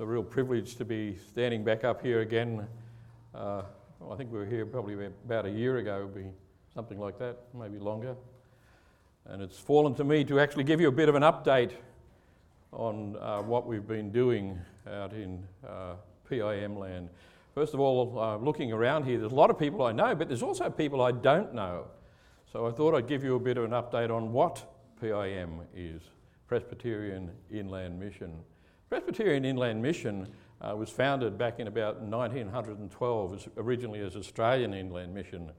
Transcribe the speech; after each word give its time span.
a 0.00 0.06
real 0.06 0.22
privilege 0.22 0.76
to 0.76 0.84
be 0.86 1.14
standing 1.30 1.62
back 1.62 1.84
up 1.84 2.00
here 2.00 2.22
again. 2.22 2.66
Uh, 3.34 3.60
well, 3.98 4.14
I 4.14 4.16
think 4.16 4.32
we 4.32 4.38
were 4.38 4.46
here 4.46 4.64
probably 4.64 4.94
about 5.26 5.44
a 5.44 5.50
year 5.50 5.76
ago, 5.76 6.08
be 6.14 6.24
something 6.74 6.98
like 6.98 7.18
that, 7.18 7.36
maybe 7.52 7.78
longer. 7.78 8.16
And 9.26 9.42
it's 9.42 9.58
fallen 9.58 9.94
to 9.96 10.04
me 10.04 10.24
to 10.24 10.40
actually 10.40 10.64
give 10.64 10.80
you 10.80 10.88
a 10.88 10.92
bit 10.92 11.10
of 11.10 11.16
an 11.16 11.22
update 11.22 11.72
on 12.72 13.16
uh, 13.20 13.42
what 13.42 13.66
we've 13.66 13.86
been 13.86 14.10
doing 14.10 14.58
out 14.90 15.12
in 15.12 15.46
uh, 15.68 15.96
PIM 16.26 16.78
land. 16.78 17.10
First 17.54 17.74
of 17.74 17.80
all, 17.80 18.18
uh, 18.18 18.38
looking 18.38 18.72
around 18.72 19.04
here, 19.04 19.18
there's 19.18 19.32
a 19.32 19.34
lot 19.34 19.50
of 19.50 19.58
people 19.58 19.82
I 19.82 19.92
know, 19.92 20.14
but 20.14 20.28
there's 20.28 20.42
also 20.42 20.70
people 20.70 21.02
I 21.02 21.12
don't 21.12 21.52
know. 21.52 21.88
So 22.50 22.66
I 22.66 22.70
thought 22.70 22.94
I'd 22.94 23.06
give 23.06 23.22
you 23.22 23.34
a 23.34 23.40
bit 23.40 23.58
of 23.58 23.64
an 23.64 23.72
update 23.72 24.10
on 24.10 24.32
what 24.32 24.64
PIM 24.98 25.60
is 25.76 26.00
Presbyterian 26.48 27.30
Inland 27.52 28.00
Mission. 28.00 28.32
Presbyterian 28.90 29.44
Inland 29.44 29.80
Mission 29.80 30.26
uh, 30.60 30.74
was 30.74 30.90
founded 30.90 31.38
back 31.38 31.60
in 31.60 31.68
about 31.68 32.02
1912, 32.02 33.34
as 33.34 33.48
originally 33.56 34.00
as 34.00 34.16
Australian 34.16 34.74
Inland 34.74 35.14
Mission. 35.14 35.52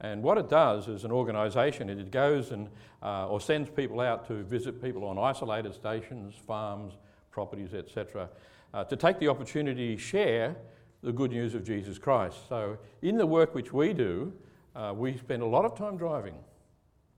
And 0.00 0.22
what 0.22 0.38
it 0.38 0.48
does 0.48 0.88
as 0.88 1.02
an 1.02 1.10
organisation, 1.10 1.90
it 1.90 2.12
goes 2.12 2.52
and 2.52 2.68
uh, 3.02 3.26
or 3.26 3.40
sends 3.40 3.68
people 3.68 3.98
out 3.98 4.28
to 4.28 4.44
visit 4.44 4.80
people 4.80 5.04
on 5.04 5.18
isolated 5.18 5.74
stations, 5.74 6.36
farms, 6.46 6.92
properties, 7.32 7.74
etc., 7.74 8.28
uh, 8.72 8.84
to 8.84 8.94
take 8.94 9.18
the 9.18 9.26
opportunity 9.26 9.96
to 9.96 10.00
share 10.00 10.54
the 11.02 11.10
good 11.10 11.32
news 11.32 11.56
of 11.56 11.64
Jesus 11.64 11.98
Christ. 11.98 12.48
So, 12.48 12.78
in 13.02 13.18
the 13.18 13.26
work 13.26 13.56
which 13.56 13.72
we 13.72 13.92
do, 13.92 14.32
uh, 14.76 14.94
we 14.96 15.16
spend 15.16 15.42
a 15.42 15.46
lot 15.46 15.64
of 15.64 15.76
time 15.76 15.96
driving 15.96 16.36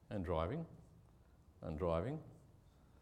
and 0.08 0.24
driving 0.24 0.64
and 1.60 1.78
driving 1.78 2.18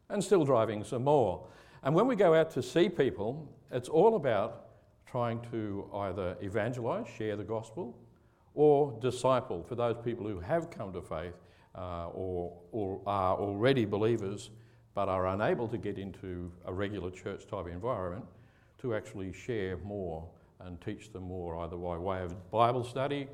and 0.09 0.25
still 0.25 0.45
driving 0.45 0.83
some 0.83 1.05
more. 1.05 1.47
And 1.83 1.95
when 1.95 2.07
we 2.07 2.17
go 2.17 2.35
out 2.35 2.51
to 2.53 2.63
see 2.63 2.89
people, 2.89 3.49
it's 3.71 3.89
all 3.89 4.17
about 4.17 4.67
trying 5.07 5.41
to 5.51 5.89
either 5.95 6.37
evangelize, 6.43 7.07
share 7.17 7.37
the 7.37 7.45
gospel, 7.45 7.97
or 8.55 8.99
disciple 9.01 9.63
for 9.63 9.75
those 9.75 9.97
people 10.05 10.27
who 10.27 10.41
have 10.41 10.71
come 10.71 10.93
to 10.93 11.01
faith 11.01 11.35
uh, 11.75 12.09
or, 12.09 12.53
or 12.73 13.01
are 13.07 13.37
already 13.37 13.85
believers 13.85 14.51
but 14.95 15.09
are 15.09 15.29
unable 15.29 15.69
to 15.69 15.79
get 15.79 15.97
into 15.97 16.51
a 16.67 16.73
regular 16.73 17.09
church 17.11 17.47
type 17.47 17.69
environment 17.69 18.25
to 18.79 18.97
actually 18.97 19.33
share 19.33 19.77
more 19.79 20.27
and 20.61 20.81
teach 20.81 21.13
them 21.13 21.23
more, 21.23 21.57
either 21.59 21.77
by 21.77 21.97
way 21.97 22.23
of 22.23 22.51
Bible 22.51 22.83
study. 22.83 23.29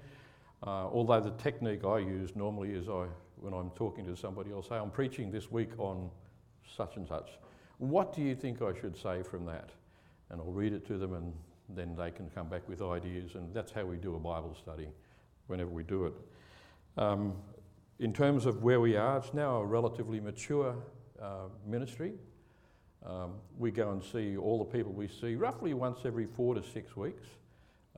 Uh, 0.62 0.86
although 0.88 1.20
the 1.20 1.30
technique 1.42 1.82
I 1.82 1.98
use 2.00 2.36
normally 2.36 2.72
is 2.72 2.88
I, 2.88 3.06
when 3.40 3.54
I'm 3.54 3.70
talking 3.70 4.04
to 4.04 4.14
somebody, 4.14 4.50
I'll 4.52 4.62
say, 4.62 4.74
I'm 4.76 4.90
preaching 4.90 5.30
this 5.30 5.50
week 5.50 5.70
on 5.78 6.10
such 6.76 6.96
and 6.96 7.08
such. 7.08 7.30
What 7.90 8.14
do 8.14 8.22
you 8.22 8.34
think 8.34 8.62
I 8.62 8.72
should 8.80 8.96
say 8.96 9.22
from 9.22 9.44
that? 9.46 9.70
And 10.30 10.40
I'll 10.40 10.52
read 10.52 10.72
it 10.72 10.86
to 10.86 10.98
them, 10.98 11.14
and 11.14 11.32
then 11.68 11.94
they 11.96 12.10
can 12.10 12.30
come 12.30 12.48
back 12.48 12.68
with 12.68 12.82
ideas. 12.82 13.34
And 13.34 13.52
that's 13.54 13.72
how 13.72 13.84
we 13.84 13.96
do 13.96 14.16
a 14.16 14.18
Bible 14.18 14.56
study 14.60 14.88
whenever 15.46 15.70
we 15.70 15.82
do 15.82 16.06
it. 16.06 16.14
Um, 16.96 17.34
in 17.98 18.12
terms 18.12 18.46
of 18.46 18.62
where 18.62 18.80
we 18.80 18.96
are, 18.96 19.18
it's 19.18 19.34
now 19.34 19.56
a 19.56 19.64
relatively 19.64 20.20
mature 20.20 20.74
uh, 21.22 21.48
ministry. 21.66 22.14
Um, 23.04 23.32
we 23.58 23.70
go 23.70 23.90
and 23.90 24.02
see 24.02 24.36
all 24.36 24.58
the 24.58 24.64
people 24.64 24.92
we 24.92 25.08
see 25.08 25.36
roughly 25.36 25.74
once 25.74 26.00
every 26.04 26.26
four 26.26 26.54
to 26.54 26.62
six 26.62 26.96
weeks. 26.96 27.26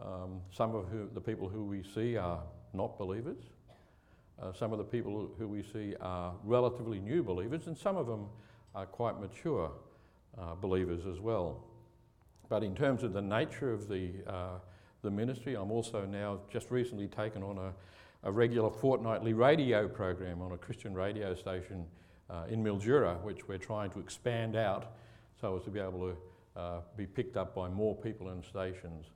Um, 0.00 0.40
some 0.50 0.74
of 0.74 0.88
who, 0.88 1.08
the 1.14 1.20
people 1.20 1.48
who 1.48 1.64
we 1.64 1.82
see 1.82 2.16
are 2.16 2.42
not 2.74 2.98
believers. 2.98 3.38
Uh, 4.42 4.52
some 4.52 4.72
of 4.72 4.78
the 4.78 4.84
people 4.84 5.30
who 5.38 5.48
we 5.48 5.62
see 5.62 5.94
are 6.00 6.34
relatively 6.44 6.98
new 6.98 7.22
believers, 7.22 7.68
and 7.68 7.78
some 7.78 7.96
of 7.96 8.06
them 8.06 8.26
are 8.76 8.86
quite 8.86 9.18
mature 9.18 9.72
uh, 10.38 10.54
believers 10.54 11.06
as 11.06 11.18
well. 11.18 11.64
But 12.50 12.62
in 12.62 12.76
terms 12.76 13.02
of 13.02 13.14
the 13.14 13.22
nature 13.22 13.72
of 13.72 13.88
the, 13.88 14.10
uh, 14.26 14.58
the 15.02 15.10
ministry, 15.10 15.56
I'm 15.56 15.72
also 15.72 16.04
now 16.04 16.40
just 16.52 16.70
recently 16.70 17.08
taken 17.08 17.42
on 17.42 17.56
a, 17.56 17.72
a 18.22 18.30
regular 18.30 18.70
fortnightly 18.70 19.32
radio 19.32 19.88
program 19.88 20.42
on 20.42 20.52
a 20.52 20.58
Christian 20.58 20.94
radio 20.94 21.34
station 21.34 21.86
uh, 22.28 22.44
in 22.50 22.62
Mildura, 22.62 23.20
which 23.22 23.48
we're 23.48 23.58
trying 23.58 23.90
to 23.90 23.98
expand 23.98 24.56
out 24.56 24.92
so 25.40 25.56
as 25.56 25.64
to 25.64 25.70
be 25.70 25.80
able 25.80 26.10
to 26.10 26.60
uh, 26.60 26.80
be 26.96 27.06
picked 27.06 27.36
up 27.36 27.54
by 27.54 27.68
more 27.68 27.94
people 27.96 28.28
and 28.28 28.44
stations. 28.44 29.06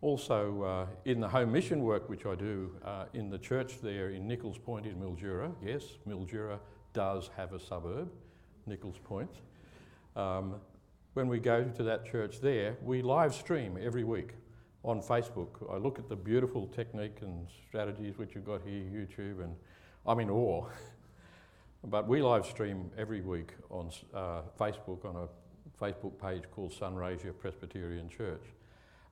Also, 0.00 0.62
uh, 0.62 0.86
in 1.04 1.20
the 1.20 1.28
home 1.28 1.52
mission 1.52 1.82
work 1.82 2.08
which 2.08 2.26
I 2.26 2.34
do 2.34 2.70
uh, 2.84 3.04
in 3.14 3.30
the 3.30 3.38
church 3.38 3.80
there 3.80 4.10
in 4.10 4.26
Nichols 4.26 4.58
Point 4.58 4.84
in 4.84 4.96
Mildura, 4.96 5.52
yes, 5.64 5.84
Mildura 6.08 6.58
does 6.92 7.30
have 7.36 7.52
a 7.52 7.60
suburb, 7.60 8.10
Nichols 8.66 8.98
Point. 9.04 9.30
Um, 10.14 10.56
when 11.14 11.28
we 11.28 11.38
go 11.38 11.64
to 11.64 11.82
that 11.84 12.04
church 12.04 12.40
there, 12.40 12.76
we 12.82 13.02
live 13.02 13.34
stream 13.34 13.78
every 13.80 14.04
week 14.04 14.30
on 14.84 15.00
Facebook. 15.00 15.48
I 15.72 15.76
look 15.76 15.98
at 15.98 16.08
the 16.08 16.16
beautiful 16.16 16.66
technique 16.66 17.18
and 17.22 17.46
strategies 17.68 18.18
which 18.18 18.34
you've 18.34 18.46
got 18.46 18.60
here, 18.66 18.82
YouTube, 18.82 19.42
and 19.42 19.54
I'm 20.06 20.20
in 20.20 20.30
awe. 20.30 20.66
but 21.84 22.06
we 22.06 22.22
live 22.22 22.46
stream 22.46 22.90
every 22.96 23.20
week 23.20 23.52
on 23.70 23.90
uh, 24.14 24.42
Facebook 24.58 25.04
on 25.04 25.16
a 25.16 25.82
Facebook 25.82 26.20
page 26.20 26.44
called 26.54 26.72
Sunraysia 26.72 27.36
Presbyterian 27.38 28.08
Church. 28.08 28.42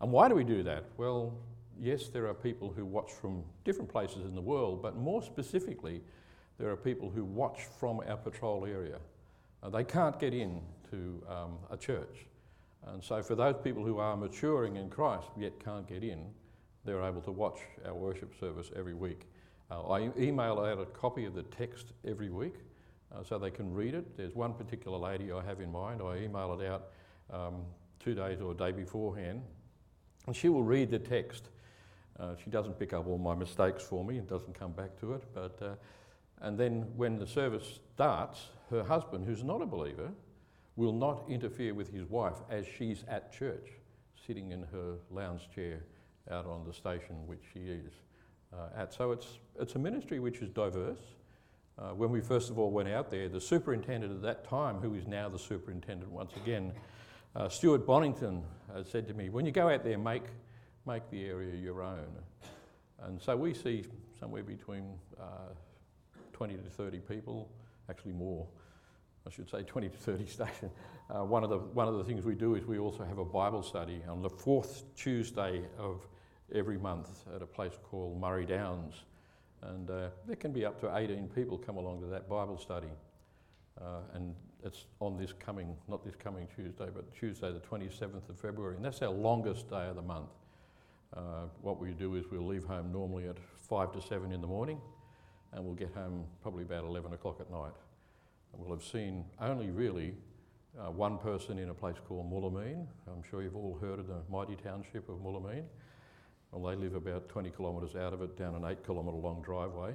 And 0.00 0.10
why 0.12 0.28
do 0.28 0.34
we 0.34 0.44
do 0.44 0.62
that? 0.62 0.84
Well, 0.97 1.34
yes, 1.81 2.09
there 2.09 2.26
are 2.26 2.34
people 2.34 2.72
who 2.75 2.84
watch 2.84 3.12
from 3.12 3.44
different 3.65 3.91
places 3.91 4.25
in 4.25 4.34
the 4.34 4.41
world, 4.41 4.82
but 4.82 4.97
more 4.97 5.22
specifically, 5.22 6.03
there 6.59 6.71
are 6.71 6.76
people 6.76 7.10
who 7.10 7.25
watch 7.25 7.62
from 7.78 8.00
our 8.09 8.16
patrol 8.16 8.65
area. 8.65 8.98
Uh, 9.64 9.70
they 9.70 9.84
can't 9.84 10.19
get 10.20 10.34
in 10.34 10.60
to 10.91 11.22
um, 11.28 11.58
a 11.70 11.76
church. 11.76 12.26
And 12.86 13.02
so, 13.02 13.22
for 13.22 13.34
those 13.34 13.54
people 13.64 13.82
who 13.82 13.98
are 13.98 14.16
maturing 14.16 14.76
in 14.76 14.91
Christ 14.91 15.28
yet 15.38 15.58
can't 15.64 15.88
get 15.88 16.04
in, 16.04 16.26
they're 16.84 17.02
able 17.02 17.22
to 17.22 17.32
watch 17.32 17.60
our 17.86 17.94
worship 17.94 18.38
service 18.38 18.70
every 18.76 18.92
week. 18.92 19.22
Uh, 19.70 19.88
I 19.88 20.10
email 20.19 20.60
out 20.60 20.78
a 20.78 20.84
copy 20.84 21.24
of 21.24 21.34
the 21.34 21.44
text 21.44 21.86
every 22.06 22.28
week 22.28 22.56
uh, 23.14 23.22
so 23.22 23.38
they 23.38 23.50
can 23.50 23.72
read 23.72 23.94
it. 23.94 24.19
There's 24.19 24.34
one 24.34 24.53
particular 24.53 24.98
lady 24.98 25.32
I 25.32 25.42
have 25.42 25.60
in 25.60 25.72
mind. 25.72 26.03
I 26.03 26.19
email 26.19 26.58
it 26.60 26.66
out 26.66 26.88
um, 27.32 27.62
two 27.98 28.14
days 28.14 28.42
or 28.42 28.53
a 28.53 28.54
day 28.54 28.70
beforehand, 28.70 29.41
and 30.26 30.36
she 30.36 30.50
will 30.50 30.62
read 30.62 30.91
the 30.91 30.98
text. 30.98 31.48
Uh, 32.20 32.34
she 32.42 32.50
doesn't 32.50 32.78
pick 32.78 32.92
up 32.92 33.06
all 33.06 33.19
my 33.19 33.34
mistakes 33.34 33.82
for 33.82 34.04
me 34.04 34.19
and 34.19 34.28
doesn't 34.28 34.56
come 34.58 34.72
back 34.72 35.00
to 35.00 35.14
it. 35.14 35.22
But, 35.32 35.58
uh, 35.62 35.74
and 36.42 36.58
then 36.58 36.86
when 36.97 37.19
the 37.19 37.26
service 37.26 37.80
starts, 37.94 38.48
her 38.70 38.82
husband, 38.82 39.25
who's 39.25 39.44
not 39.44 39.62
a 39.62 39.66
believer, 39.66 40.10
will 40.76 40.92
not 40.92 41.25
interfere 41.28 41.75
with 41.75 41.92
his 41.92 42.08
wife 42.08 42.36
as 42.50 42.66
she's 42.66 43.04
at 43.08 43.32
church, 43.32 43.70
sitting 44.26 44.52
in 44.52 44.62
her 44.72 44.97
lounge 45.10 45.48
chair 45.54 45.80
out 46.30 46.47
on 46.47 46.64
the 46.66 46.72
station 46.72 47.26
which 47.26 47.42
she 47.53 47.60
is 47.60 47.92
uh, 48.53 48.80
at. 48.80 48.92
So 48.92 49.12
it's, 49.12 49.38
it's 49.60 49.74
a 49.74 49.78
ministry 49.78 50.19
which 50.19 50.38
is 50.38 50.48
diverse. 50.48 50.98
Uh, 51.76 51.91
when 51.91 52.10
we 52.10 52.20
first 52.20 52.50
of 52.50 52.58
all 52.58 52.70
went 52.70 52.88
out 52.88 53.10
there, 53.10 53.28
the 53.28 53.41
superintendent 53.41 54.12
at 54.12 54.22
that 54.22 54.48
time, 54.48 54.76
who 54.76 54.94
is 54.94 55.06
now 55.06 55.28
the 55.28 55.38
superintendent 55.38 56.10
once 56.10 56.32
again, 56.36 56.72
uh, 57.36 57.48
Stuart 57.48 57.84
Bonnington, 57.86 58.42
uh, 58.74 58.82
said 58.84 59.08
to 59.08 59.14
me, 59.14 59.28
When 59.28 59.44
you 59.44 59.53
go 59.53 59.69
out 59.69 59.82
there, 59.82 59.98
make, 59.98 60.22
make 60.86 61.08
the 61.10 61.24
area 61.24 61.54
your 61.54 61.82
own. 61.82 62.06
And 63.03 63.20
so 63.20 63.36
we 63.36 63.54
see 63.54 63.84
somewhere 64.20 64.44
between 64.44 64.94
uh, 65.20 65.53
20 66.32 66.54
to 66.54 66.70
30 66.70 66.98
people, 67.00 67.50
actually 67.89 68.12
more, 68.12 68.47
I 69.27 69.31
should 69.31 69.49
say 69.50 69.62
20 69.62 69.89
to 69.89 69.97
30 69.97 70.27
station. 70.27 70.71
Uh, 71.11 71.25
one, 71.25 71.45
of 71.45 71.50
the, 71.50 71.59
one 71.59 71.89
of 71.89 71.99
the 71.99 72.05
things 72.05 72.25
we 72.25 72.34
do 72.34 72.55
is 72.55 72.65
we 72.65 72.78
also 72.78 73.05
have 73.05 73.19
a 73.19 73.25
Bible 73.25 73.62
study 73.62 74.00
on 74.09 74.22
the 74.22 74.31
fourth 74.31 74.84
Tuesday 74.97 75.62
of 75.78 76.06
every 76.55 76.78
month 76.78 77.25
at 77.34 77.43
a 77.43 77.47
place 77.47 77.72
called 77.83 78.21
Murray 78.21 78.47
Downs. 78.47 79.05
And 79.62 79.91
uh, 79.91 80.09
there 80.27 80.37
can 80.37 80.53
be 80.53 80.65
up 80.65 80.81
to 80.81 80.97
18 80.97 81.28
people 81.28 81.59
come 81.59 81.77
along 81.77 82.00
to 82.00 82.06
that 82.06 82.28
Bible 82.28 82.59
study. 82.59 82.89
Uh, 83.81 84.01
and 84.15 84.34
it's 84.62 84.87
on 85.01 85.16
this 85.16 85.33
coming, 85.33 85.77
not 85.89 86.05
this 86.05 86.15
coming 86.15 86.47
Tuesday, 86.55 86.89
but 86.95 87.12
Tuesday 87.15 87.53
the 87.53 87.61
27th 87.61 88.28
of 88.28 88.39
February. 88.39 88.77
And 88.77 88.84
that's 88.84 89.03
our 89.03 89.10
longest 89.10 89.69
day 89.69 89.87
of 89.89 89.97
the 89.97 90.03
month. 90.03 90.30
Uh, 91.16 91.47
what 91.60 91.80
we 91.80 91.91
do 91.91 92.15
is 92.16 92.25
we'll 92.30 92.47
leave 92.47 92.65
home 92.65 92.91
normally 92.92 93.28
at 93.28 93.37
5 93.69 93.92
to 93.92 94.01
7 94.03 94.33
in 94.33 94.41
the 94.41 94.47
morning 94.47 94.80
and 95.54 95.65
we'll 95.65 95.74
get 95.74 95.92
home 95.95 96.24
probably 96.42 96.65
about 96.65 96.84
11 96.84 97.12
o'clock 97.12 97.36
at 97.41 97.51
night. 97.51 97.72
And 98.53 98.60
we'll 98.60 98.77
have 98.77 98.84
seen 98.84 99.24
only 99.41 99.71
really 99.71 100.15
uh, 100.78 100.91
one 100.91 101.18
person 101.18 101.59
in 101.59 101.71
a 101.71 101.74
place 101.74 101.97
called 102.06 102.30
Moolameen. 102.30 102.86
I'm 103.06 103.22
sure 103.28 103.42
you've 103.42 103.56
all 103.56 103.78
heard 103.80 104.01
of 104.01 104.09
the 104.09 104.21
mighty 104.30 104.56
township 104.56 105.09
of 105.09 105.16
Moolameen. 105.16 105.65
Well, 106.51 106.71
they 106.71 106.77
live 106.77 106.95
about 106.95 107.28
20 107.28 107.51
kilometres 107.51 107.97
out 107.97 108.12
of 108.12 108.22
it 108.22 108.36
down 108.36 108.54
an 108.54 108.65
8 108.65 108.84
kilometre 108.84 109.16
long 109.16 109.42
driveway. 109.42 109.95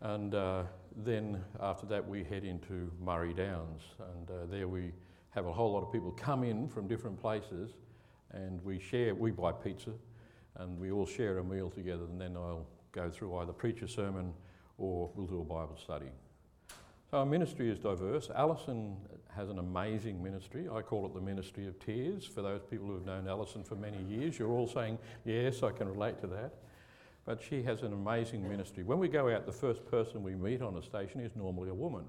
And 0.00 0.34
uh, 0.34 0.64
then 0.96 1.42
after 1.60 1.86
that, 1.86 2.06
we 2.06 2.24
head 2.24 2.44
into 2.44 2.90
Murray 3.00 3.32
Downs. 3.32 3.82
And 4.14 4.30
uh, 4.30 4.46
there 4.50 4.68
we 4.68 4.92
have 5.30 5.46
a 5.46 5.52
whole 5.52 5.72
lot 5.72 5.82
of 5.82 5.92
people 5.92 6.12
come 6.12 6.44
in 6.44 6.68
from 6.68 6.86
different 6.86 7.20
places 7.20 7.70
and 8.32 8.62
we 8.64 8.78
share, 8.78 9.14
we 9.14 9.30
buy 9.30 9.52
pizza 9.52 9.90
and 10.56 10.78
we 10.78 10.90
all 10.90 11.06
share 11.06 11.38
a 11.38 11.44
meal 11.44 11.70
together. 11.70 12.04
And 12.04 12.20
then 12.20 12.36
I'll 12.36 12.66
go 12.92 13.10
through 13.10 13.36
either 13.38 13.52
preach 13.52 13.82
a 13.82 13.88
sermon 13.88 14.32
or 14.78 15.10
we'll 15.14 15.26
do 15.26 15.40
a 15.40 15.44
Bible 15.44 15.78
study. 15.82 16.10
So 17.10 17.18
Our 17.18 17.26
ministry 17.26 17.70
is 17.70 17.78
diverse. 17.78 18.30
Alison 18.34 18.96
has 19.36 19.48
an 19.48 19.58
amazing 19.58 20.22
ministry. 20.22 20.66
I 20.72 20.82
call 20.82 21.06
it 21.06 21.14
the 21.14 21.20
ministry 21.20 21.66
of 21.66 21.78
tears. 21.78 22.24
For 22.24 22.42
those 22.42 22.62
people 22.62 22.86
who 22.86 22.94
have 22.94 23.04
known 23.04 23.28
Alison 23.28 23.62
for 23.62 23.76
many 23.76 24.02
years, 24.04 24.38
you're 24.38 24.50
all 24.50 24.66
saying, 24.66 24.98
Yes, 25.24 25.62
I 25.62 25.70
can 25.70 25.88
relate 25.88 26.20
to 26.20 26.26
that. 26.28 26.54
But 27.24 27.40
she 27.42 27.62
has 27.62 27.82
an 27.82 27.92
amazing 27.92 28.46
ministry. 28.48 28.84
When 28.84 28.98
we 28.98 29.08
go 29.08 29.34
out, 29.34 29.46
the 29.46 29.52
first 29.52 29.86
person 29.90 30.22
we 30.22 30.34
meet 30.34 30.60
on 30.60 30.76
a 30.76 30.82
station 30.82 31.20
is 31.20 31.32
normally 31.34 31.70
a 31.70 31.74
woman. 31.74 32.04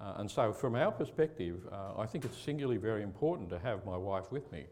Uh, 0.00 0.14
and 0.18 0.30
so, 0.30 0.52
from 0.52 0.74
our 0.74 0.92
perspective, 0.92 1.66
uh, 1.72 1.98
I 1.98 2.06
think 2.06 2.24
it's 2.24 2.38
singularly 2.38 2.76
very 2.76 3.02
important 3.02 3.48
to 3.50 3.58
have 3.58 3.84
my 3.84 3.96
wife 3.96 4.30
with 4.30 4.50
me. 4.52 4.66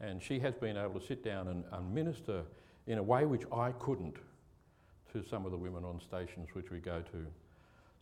And 0.00 0.22
she 0.22 0.38
has 0.40 0.54
been 0.54 0.76
able 0.76 1.00
to 1.00 1.06
sit 1.06 1.24
down 1.24 1.48
and, 1.48 1.64
and 1.72 1.94
minister 1.94 2.42
in 2.86 2.98
a 2.98 3.02
way 3.02 3.24
which 3.24 3.44
I 3.52 3.72
couldn't 3.72 4.16
to 5.14 5.22
some 5.22 5.46
of 5.46 5.52
the 5.52 5.56
women 5.56 5.84
on 5.84 6.00
stations 6.00 6.48
which 6.54 6.70
we 6.70 6.80
go 6.80 7.00
to. 7.00 7.26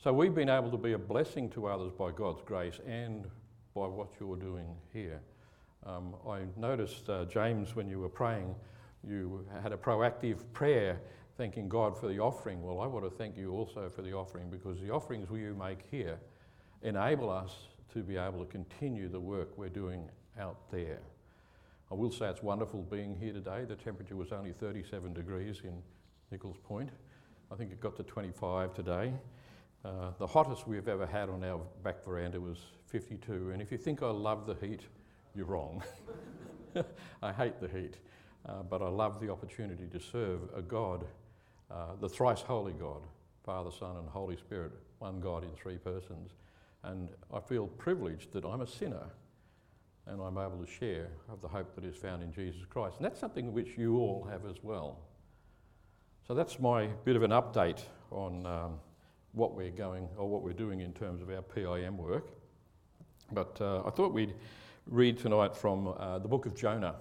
So, 0.03 0.13
we've 0.13 0.35
been 0.35 0.49
able 0.49 0.71
to 0.71 0.79
be 0.79 0.95
a 0.95 0.99
blessing 0.99 1.51
to 1.51 1.67
others 1.67 1.93
by 1.93 2.11
God's 2.11 2.41
grace 2.43 2.81
and 2.87 3.27
by 3.75 3.87
what 3.87 4.09
you're 4.19 4.37
doing 4.37 4.67
here. 4.93 5.21
Um, 5.85 6.15
I 6.27 6.41
noticed, 6.57 7.09
uh, 7.11 7.27
James, 7.27 7.77
when 7.77 7.89
you 7.89 8.01
were 8.01 8.09
praying, 8.09 8.55
you 9.07 9.47
had 9.63 9.73
a 9.73 9.77
proactive 9.77 10.39
prayer 10.53 11.01
thanking 11.37 11.69
God 11.69 11.99
for 11.99 12.09
the 12.09 12.19
offering. 12.19 12.63
Well, 12.63 12.81
I 12.81 12.87
want 12.87 13.05
to 13.05 13.11
thank 13.11 13.37
you 13.37 13.53
also 13.53 13.91
for 13.91 14.01
the 14.01 14.13
offering 14.13 14.49
because 14.49 14.81
the 14.81 14.91
offerings 14.91 15.29
you 15.31 15.55
make 15.55 15.81
here 15.91 16.19
enable 16.83 17.31
us 17.31 17.53
to 17.93 18.03
be 18.03 18.17
able 18.17 18.45
to 18.45 18.51
continue 18.51 19.09
the 19.09 19.21
work 19.21 19.57
we're 19.59 19.69
doing 19.69 20.09
out 20.41 20.71
there. 20.71 21.01
I 21.91 21.95
will 21.95 22.11
say 22.11 22.27
it's 22.27 22.43
wonderful 22.43 22.83
being 22.83 23.15
here 23.21 23.35
today. 23.35 23.65
The 23.69 23.77
temperature 23.77 24.17
was 24.17 24.33
only 24.33 24.53
37 24.53 25.13
degrees 25.13 25.61
in 25.63 25.83
Nichols 26.33 26.57
Point. 26.65 26.89
I 27.53 27.55
think 27.55 27.71
it 27.71 27.81
got 27.81 27.95
to 27.97 28.03
25 28.03 28.73
today. 28.73 29.13
Uh, 29.85 30.13
the 30.19 30.27
hottest 30.27 30.67
we've 30.67 30.89
ever 30.89 31.07
had 31.07 31.29
on 31.29 31.45
our 31.45 31.61
back 31.85 32.03
veranda 32.03 32.41
was 32.41 32.57
52. 32.87 33.51
And 33.51 33.61
if 33.61 33.71
you 33.71 33.77
think 33.77 34.03
I 34.03 34.09
love 34.09 34.47
the 34.47 34.55
heat, 34.67 34.81
you're 35.35 35.45
wrong. 35.45 35.83
I 37.23 37.33
hate 37.33 37.61
the 37.61 37.69
heat, 37.69 37.99
uh, 38.47 38.63
but 38.63 38.81
I 38.81 38.89
love 38.89 39.21
the 39.21 39.31
opportunity 39.31 39.87
to 39.93 40.01
serve 40.01 40.41
a 40.57 40.63
God, 40.63 41.05
uh, 41.71 41.97
the 42.01 42.09
thrice 42.09 42.41
holy 42.41 42.73
God, 42.73 43.03
Father, 43.45 43.71
Son, 43.71 43.99
and 43.99 44.09
Holy 44.09 44.37
Spirit, 44.37 44.73
one 45.01 45.21
God 45.21 45.45
in 45.45 45.51
three 45.51 45.77
persons. 45.77 46.31
And 46.83 47.11
I 47.33 47.41
feel 47.41 47.67
privileged 47.67 48.33
that 48.33 48.47
I'm 48.47 48.63
a 48.63 48.67
sinner 48.67 49.05
and 50.07 50.21
I'm 50.21 50.39
able 50.39 50.65
to 50.65 50.71
share 50.71 51.09
of 51.31 51.43
the 51.43 51.49
hope 51.49 51.75
that 51.75 51.85
is 51.85 51.95
found 51.95 52.23
in 52.23 52.33
Jesus 52.33 52.63
Christ. 52.71 52.97
And 52.97 53.05
that's 53.05 53.21
something 53.21 53.53
which 53.53 53.77
you 53.77 53.99
all 53.99 54.27
have 54.31 54.47
as 54.47 54.57
well. 54.63 54.99
So 56.27 56.35
that's 56.35 56.61
my 56.61 56.87
bit 57.05 57.17
of 57.17 57.25
an 57.25 57.33
update 57.33 57.81
on 58.13 58.47
um, 58.47 58.79
what 59.33 59.57
we're 59.57 59.71
going 59.71 60.09
or 60.17 60.29
what 60.29 60.43
we're 60.43 60.53
doing 60.53 60.81
in 60.81 60.93
terms 60.93 61.21
of 61.21 61.29
our 61.31 61.43
PIM 61.43 61.97
work. 61.97 62.29
But 63.33 63.61
uh, 63.61 63.83
I 63.85 63.91
thought 63.91 64.13
we'd 64.13 64.35
read 64.87 65.19
tonight 65.19 65.57
from 65.57 65.89
uh, 65.89 66.21
the 66.21 66.29
book 66.29 66.47
of 66.47 66.55
Jonah. 66.55 66.95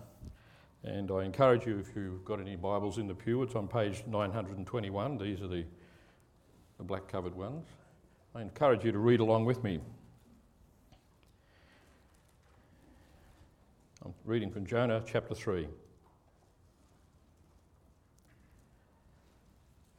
And 0.84 1.12
I 1.12 1.24
encourage 1.24 1.68
you, 1.68 1.78
if 1.78 1.96
you've 1.96 2.26
got 2.26 2.40
any 2.40 2.56
Bibles 2.56 2.98
in 2.98 3.08
the 3.08 3.14
pew, 3.14 3.44
it's 3.44 3.54
on 3.54 3.68
page 3.68 4.04
921. 4.08 5.18
These 5.20 5.42
are 5.42 5.48
the, 5.48 5.66
the 6.80 6.84
black 6.84 7.08
covered 7.08 7.36
ones. 7.36 7.68
I 8.34 8.42
encourage 8.42 8.84
you 8.84 8.92
to 8.92 8.98
read 8.98 9.20
along 9.20 9.46
with 9.46 9.64
me. 9.64 9.80
I'm 14.04 14.16
reading 14.26 14.50
from 14.50 14.66
Jonah 14.66 15.04
chapter 15.06 15.36
3. 15.36 15.68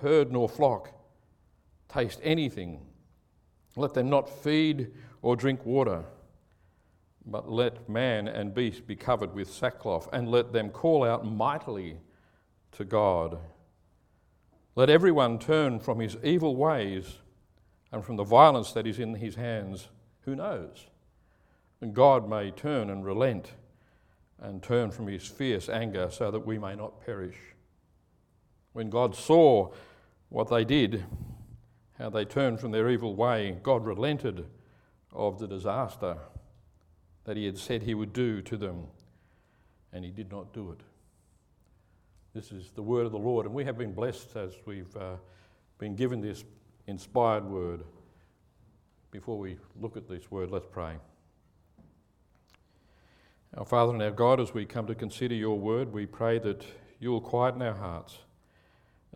herd 0.00 0.32
nor 0.32 0.48
flock, 0.48 0.92
taste 1.88 2.20
anything. 2.22 2.80
Let 3.76 3.94
them 3.94 4.10
not 4.10 4.28
feed 4.28 4.92
or 5.22 5.36
drink 5.36 5.64
water, 5.64 6.04
but 7.24 7.50
let 7.50 7.88
man 7.88 8.28
and 8.28 8.54
beast 8.54 8.86
be 8.86 8.96
covered 8.96 9.34
with 9.34 9.50
sackcloth, 9.50 10.08
and 10.12 10.28
let 10.28 10.52
them 10.52 10.70
call 10.70 11.04
out 11.04 11.24
mightily 11.24 11.98
to 12.72 12.84
God. 12.84 13.38
Let 14.74 14.90
everyone 14.90 15.38
turn 15.38 15.80
from 15.80 16.00
his 16.00 16.16
evil 16.22 16.56
ways 16.56 17.18
and 17.92 18.04
from 18.04 18.16
the 18.16 18.24
violence 18.24 18.72
that 18.72 18.86
is 18.86 18.98
in 18.98 19.14
his 19.16 19.34
hands. 19.34 19.88
Who 20.22 20.36
knows? 20.36 20.86
And 21.80 21.94
God 21.94 22.28
may 22.28 22.50
turn 22.50 22.90
and 22.90 23.04
relent 23.04 23.52
and 24.38 24.62
turn 24.62 24.90
from 24.90 25.06
his 25.06 25.26
fierce 25.26 25.68
anger 25.68 26.08
so 26.10 26.30
that 26.30 26.46
we 26.46 26.58
may 26.58 26.74
not 26.74 27.04
perish. 27.04 27.36
When 28.72 28.90
God 28.90 29.14
saw 29.14 29.72
what 30.30 30.48
they 30.48 30.64
did, 30.64 31.04
how 31.98 32.08
they 32.08 32.24
turned 32.24 32.58
from 32.58 32.70
their 32.70 32.88
evil 32.88 33.14
way, 33.14 33.58
God 33.62 33.84
relented 33.84 34.46
of 35.12 35.38
the 35.38 35.46
disaster 35.46 36.16
that 37.24 37.36
he 37.36 37.44
had 37.44 37.58
said 37.58 37.82
he 37.82 37.94
would 37.94 38.12
do 38.12 38.40
to 38.42 38.56
them, 38.56 38.86
and 39.92 40.04
he 40.04 40.10
did 40.10 40.30
not 40.30 40.54
do 40.54 40.70
it. 40.70 40.80
This 42.32 42.52
is 42.52 42.70
the 42.74 42.82
word 42.82 43.06
of 43.06 43.12
the 43.12 43.18
Lord, 43.18 43.44
and 43.44 43.54
we 43.54 43.64
have 43.64 43.76
been 43.76 43.92
blessed 43.92 44.36
as 44.36 44.54
we've 44.64 44.96
uh, 44.96 45.16
been 45.78 45.96
given 45.96 46.20
this 46.20 46.44
inspired 46.86 47.44
word. 47.44 47.82
Before 49.10 49.36
we 49.36 49.58
look 49.80 49.96
at 49.96 50.08
this 50.08 50.30
word, 50.30 50.50
let's 50.50 50.66
pray. 50.70 50.96
Our 53.56 53.64
Father 53.64 53.92
and 53.92 54.02
our 54.02 54.12
God, 54.12 54.38
as 54.38 54.54
we 54.54 54.64
come 54.64 54.86
to 54.86 54.94
consider 54.94 55.34
your 55.34 55.58
word, 55.58 55.92
we 55.92 56.06
pray 56.06 56.38
that 56.38 56.64
you 57.00 57.10
will 57.10 57.20
quieten 57.20 57.60
our 57.62 57.74
hearts, 57.74 58.18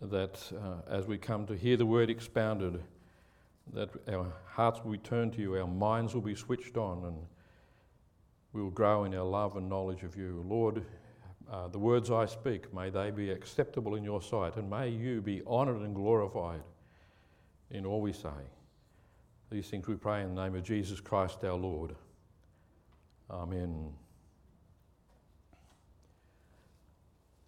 that 0.01 0.39
uh, 0.53 0.89
as 0.89 1.05
we 1.05 1.17
come 1.17 1.45
to 1.47 1.55
hear 1.55 1.77
the 1.77 1.85
word 1.85 2.09
expounded, 2.09 2.81
that 3.73 3.89
our 4.07 4.31
hearts 4.47 4.81
will 4.83 4.91
be 4.91 4.97
turned 4.97 5.33
to 5.33 5.41
you, 5.41 5.55
our 5.55 5.67
minds 5.67 6.13
will 6.13 6.21
be 6.21 6.35
switched 6.35 6.77
on, 6.77 7.03
and 7.05 7.17
we 8.53 8.61
will 8.61 8.69
grow 8.69 9.03
in 9.05 9.13
our 9.13 9.25
love 9.25 9.57
and 9.57 9.67
knowledge 9.67 10.03
of 10.03 10.15
you. 10.15 10.43
Lord, 10.47 10.83
uh, 11.51 11.67
the 11.67 11.79
words 11.79 12.11
I 12.11 12.25
speak, 12.25 12.73
may 12.73 12.89
they 12.89 13.11
be 13.11 13.31
acceptable 13.31 13.95
in 13.95 14.03
your 14.03 14.21
sight, 14.21 14.55
and 14.55 14.69
may 14.69 14.89
you 14.89 15.21
be 15.21 15.41
honoured 15.45 15.81
and 15.81 15.95
glorified 15.95 16.61
in 17.71 17.85
all 17.85 18.01
we 18.01 18.13
say. 18.13 18.29
These 19.51 19.69
things 19.69 19.87
we 19.87 19.95
pray 19.95 20.23
in 20.23 20.35
the 20.35 20.43
name 20.43 20.55
of 20.55 20.63
Jesus 20.63 20.99
Christ 20.99 21.43
our 21.43 21.53
Lord. 21.53 21.95
Amen. 23.29 23.91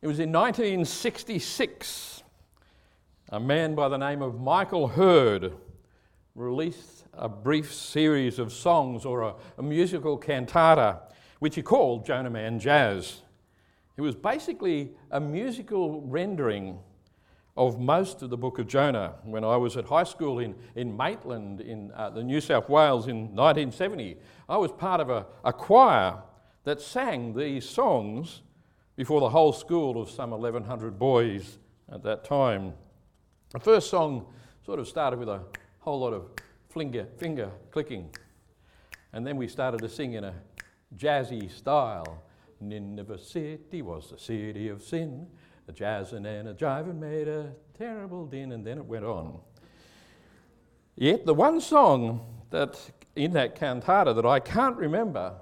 It 0.01 0.08
was 0.08 0.20
in 0.20 0.32
1966, 0.32 2.24
a 3.29 3.39
man 3.39 3.75
by 3.75 3.89
the 3.89 3.98
name 3.98 4.22
of 4.22 4.39
Michael 4.39 4.88
Hurd 4.88 5.53
released 6.34 7.05
a 7.13 7.27
brief 7.27 7.74
series 7.74 8.39
of 8.39 8.53
songs 8.53 9.05
or 9.05 9.22
a, 9.22 9.36
a 9.57 9.63
musical 9.63 10.17
cantata, 10.17 11.01
which 11.39 11.55
he 11.55 11.62
called 11.62 12.05
Jonah 12.05 12.29
Man 12.29 12.57
Jazz. 12.57 13.22
It 13.98 14.01
was 14.01 14.15
basically 14.15 14.91
a 15.12 15.19
musical 15.19 16.01
rendering 16.03 16.79
of 17.57 17.79
most 17.79 18.22
of 18.22 18.29
the 18.29 18.38
book 18.38 18.60
of 18.60 18.67
Jonah. 18.67 19.15
When 19.24 19.43
I 19.43 19.57
was 19.57 19.75
at 19.75 19.86
high 19.86 20.03
school 20.03 20.39
in, 20.39 20.55
in 20.75 20.96
Maitland, 20.96 21.60
in 21.60 21.91
uh, 21.96 22.12
the 22.12 22.24
New 22.24 22.39
South 22.39 22.69
Wales 22.69 23.07
in 23.07 23.36
1970, 23.36 24.17
I 24.48 24.57
was 24.57 24.72
part 24.72 25.01
of 25.01 25.10
a, 25.10 25.25
a 25.43 25.51
choir 25.51 26.22
that 26.63 26.79
sang 26.79 27.34
these 27.34 27.67
songs 27.67 28.41
before 28.96 29.19
the 29.19 29.29
whole 29.29 29.51
school 29.51 30.00
of 30.00 30.10
some 30.10 30.29
1,100 30.29 30.98
boys 30.98 31.57
at 31.91 32.03
that 32.03 32.24
time. 32.24 32.74
The 33.51 33.60
first 33.60 33.89
song 33.89 34.25
sort 34.66 34.77
of 34.77 34.89
started 34.89 35.20
with 35.20 35.30
a 35.30 35.42
whole 35.80 36.01
lot 36.01 36.12
of 36.12 36.25
finger, 36.70 37.08
finger 37.18 37.50
clicking. 37.72 38.10
And 39.13 39.25
then 39.25 39.38
we 39.38 39.48
started 39.48 39.80
to 39.82 39.88
sing 39.88 40.13
in 40.13 40.25
a 40.25 40.34
jazzy 40.98 41.50
style. 41.50 42.24
Nineveh 42.60 43.18
city 43.18 43.82
was 43.82 44.10
the 44.10 44.20
city 44.20 44.68
of 44.68 44.84
sin. 44.84 45.27
A 45.70 45.72
jazzing 45.72 46.25
and 46.25 46.50
a 46.50 46.54
jiving 46.54 47.00
made 47.00 47.30
a 47.30 47.54
terrible 47.77 48.25
din, 48.25 48.51
and 48.51 48.68
then 48.68 48.80
it 48.80 48.86
went 48.86 49.06
on. 49.06 49.39
Yet 50.96 51.25
the 51.25 51.34
one 51.34 51.62
song 51.62 52.25
that 52.50 52.77
in 53.16 53.32
that 53.34 53.56
cantata 53.56 54.13
that 54.13 54.25
I 54.25 54.42
can't 54.42 54.75
remember 54.75 55.36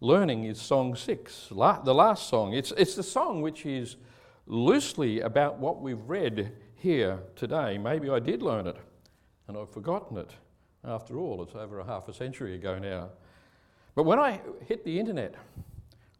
learning 0.00 0.44
is 0.44 0.60
song 0.60 0.94
six, 0.94 1.48
the 1.48 1.56
last 1.56 2.28
song. 2.28 2.54
It's, 2.54 2.72
it's 2.76 2.94
the 2.94 3.02
song 3.02 3.42
which 3.42 3.66
is 3.66 3.96
loosely 4.46 5.20
about 5.20 5.58
what 5.58 5.80
we've 5.80 6.02
read 6.06 6.52
here 6.82 7.20
today. 7.36 7.78
Maybe 7.78 8.10
I 8.10 8.18
did 8.18 8.42
learn 8.42 8.66
it 8.66 8.76
and 9.46 9.56
I've 9.56 9.70
forgotten 9.70 10.16
it. 10.16 10.32
After 10.84 11.16
all, 11.16 11.40
it's 11.42 11.54
over 11.54 11.78
a 11.78 11.84
half 11.84 12.08
a 12.08 12.12
century 12.12 12.56
ago 12.56 12.76
now. 12.76 13.10
But 13.94 14.02
when 14.02 14.18
I 14.18 14.40
hit 14.66 14.84
the 14.84 14.98
internet, 14.98 15.36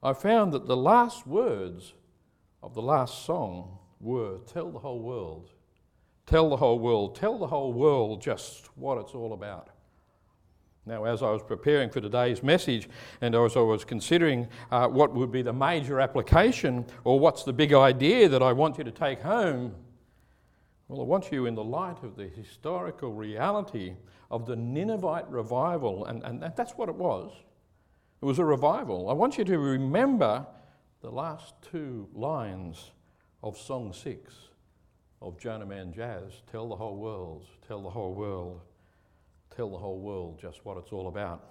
I 0.05 0.13
found 0.13 0.53
that 0.53 0.69
the 0.69 0.77
last 0.77 1.27
words 1.27 1.95
of 2.63 2.75
the 2.75 2.83
last 2.83 3.25
song 3.25 3.79
were 4.01 4.39
Tell 4.47 4.71
the 4.71 4.79
whole 4.79 5.01
world. 5.01 5.51
Tell 6.27 6.49
the 6.49 6.57
whole 6.57 6.79
world. 6.79 7.17
Tell 7.17 7.39
the 7.39 7.49
whole 7.49 7.73
world 7.73 8.23
just 8.23 8.69
what 8.77 8.99
it's 8.99 9.15
all 9.15 9.33
about. 9.33 9.71
Now, 10.87 11.05
as 11.05 11.25
I 11.25 11.31
was 11.31 11.43
preparing 11.43 11.91
for 11.91 12.01
today's 12.01 12.41
message 12.41 12.89
and 13.21 13.35
as 13.35 13.57
I 13.57 13.61
was 13.61 13.85
considering 13.85 14.49
uh, 14.71 14.87
what 14.87 15.13
would 15.13 15.33
be 15.33 15.43
the 15.43 15.53
major 15.53 16.01
application 16.01 16.87
or 17.03 17.19
what's 17.19 17.43
the 17.43 17.53
big 17.53 17.73
idea 17.73 18.29
that 18.29 18.43
I 18.43 18.53
want 18.53 18.79
you 18.79 18.85
to 18.85 18.93
take 18.93 19.21
home, 19.23 19.75
well, 20.93 21.01
I 21.01 21.05
want 21.05 21.33
you 21.33 21.47
in 21.47 21.55
the 21.55 21.65
light 21.65 22.03
of 22.03 22.17
the 22.17 22.29
historical 22.29 23.13
reality 23.13 23.95
of 24.31 24.47
the 24.47 24.57
Ninevite 24.57 25.31
revival, 25.31 26.05
and, 26.05 26.23
and 26.23 26.53
that's 26.55 26.73
what 26.73 26.89
it 26.89 26.95
was. 26.95 27.33
It 28.21 28.25
was 28.27 28.39
a 28.39 28.45
revival. 28.45 29.09
I 29.09 29.15
want 29.15 29.39
you 29.39 29.45
to 29.45 29.59
remember 29.59 30.47
the 31.01 31.11
last 31.11 31.55
two 31.71 32.09
lines 32.15 32.91
of 33.43 33.57
Song 33.57 33.93
6 33.93 34.35
of 35.23 35.41
Jonah 35.41 35.67
Man 35.67 35.93
Jazz 35.93 36.43
Tell 36.51 36.69
the 36.69 36.77
whole 36.77 36.97
world, 36.97 37.47
tell 37.67 37.81
the 37.81 37.91
whole 37.91 38.15
world 38.15 38.61
tell 39.57 39.71
the 39.71 39.79
whole 39.79 39.99
world 39.99 40.39
just 40.41 40.65
what 40.65 40.77
it's 40.77 40.93
all 40.93 41.09
about. 41.09 41.45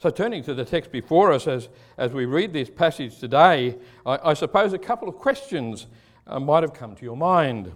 So, 0.00 0.10
turning 0.10 0.44
to 0.44 0.54
the 0.54 0.64
text 0.64 0.92
before 0.92 1.32
us 1.32 1.48
as, 1.48 1.68
as 1.96 2.12
we 2.12 2.24
read 2.24 2.52
this 2.52 2.70
passage 2.70 3.18
today, 3.18 3.76
I, 4.06 4.30
I 4.30 4.34
suppose 4.34 4.72
a 4.72 4.78
couple 4.78 5.08
of 5.08 5.16
questions 5.16 5.86
uh, 6.26 6.38
might 6.38 6.62
have 6.62 6.72
come 6.72 6.94
to 6.94 7.04
your 7.04 7.16
mind. 7.16 7.72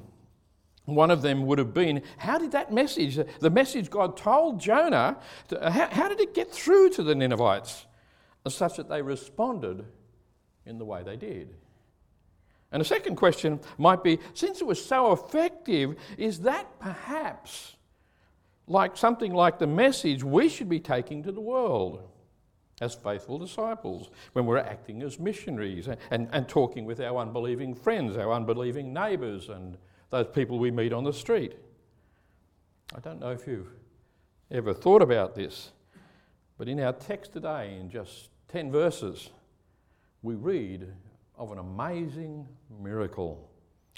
One 0.85 1.11
of 1.11 1.23
them 1.23 1.47
would 1.47 1.59
have 1.59 1.73
been 1.73 2.03
how 2.19 2.39
did 2.39 2.53
that 2.53 2.73
message, 2.73 3.19
the 3.41 3.51
message 3.51 3.89
God 3.89 4.17
told 4.17 4.61
Jonah, 4.61 5.17
how, 5.61 6.09
did 6.09 6.21
it 6.21 6.35
get 6.35 6.51
through 6.51 6.91
to 6.91 7.03
the 7.03 7.15
Ninevites 7.15 7.87
such 8.49 8.77
that 8.77 8.89
they 8.89 9.01
responded 9.01 9.85
in 10.67 10.79
the 10.79 10.85
way 10.85 11.03
they 11.05 11.17
did? 11.17 11.55
And 12.73 12.81
a 12.81 12.85
second 12.85 13.17
question 13.17 13.61
might 13.79 14.03
be 14.03 14.19
since 14.35 14.61
it 14.61 14.67
was 14.67 14.85
so 14.85 15.13
effective, 15.13 15.97
is 16.19 16.41
that 16.41 16.67
perhaps 16.81 17.77
like 18.67 18.97
something 18.97 19.33
like 19.35 19.59
the 19.59 19.67
message 19.67 20.25
we 20.25 20.49
should 20.49 20.69
be 20.69 20.81
taking 20.81 21.23
to 21.23 21.33
the 21.33 21.41
world 21.41 22.09
as 22.81 22.95
faithful 22.95 23.39
disciples 23.39 24.11
when 24.33 24.47
we're 24.47 24.59
acting 24.59 25.03
as 25.03 25.19
missionaries 25.19 25.87
and, 25.87 25.99
and, 26.11 26.29
and 26.33 26.49
talking 26.49 26.85
with 26.85 27.01
our 27.01 27.19
unbelieving 27.19 27.75
friends, 27.75 28.17
our 28.17 28.33
unbelieving 28.33 28.93
neighbours, 28.93 29.49
and 29.49 29.77
those 30.13 30.29
people 30.29 30.59
we 30.59 30.71
meet 30.71 30.93
on 30.93 31.05
the 31.05 31.13
street. 31.13 31.57
I 32.95 33.01
don't 33.01 33.19
know 33.19 33.31
if 33.31 33.47
you've 33.47 33.71
ever 34.51 34.75
thought 34.75 35.01
about 35.01 35.35
this, 35.35 35.73
but 36.59 36.69
in 36.69 36.79
our 36.81 36.93
text 36.93 37.33
today, 37.33 37.79
in 37.81 37.91
just 37.91 38.29
10 38.49 38.71
verses, 38.71 39.31
we 40.21 40.35
read 40.35 40.87
of 41.39 41.51
an 41.51 41.59
amazing 41.59 42.47
miracle 42.81 43.49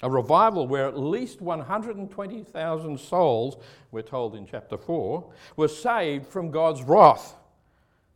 a 0.03 0.09
revival 0.09 0.67
where 0.67 0.87
at 0.87 0.99
least 0.99 1.41
120,000 1.41 2.99
souls, 2.99 3.55
we're 3.91 4.01
told 4.01 4.35
in 4.35 4.45
chapter 4.45 4.77
4, 4.77 5.31
were 5.55 5.69
saved 5.69 6.27
from 6.27 6.51
God's 6.51 6.83
wrath 6.83 7.35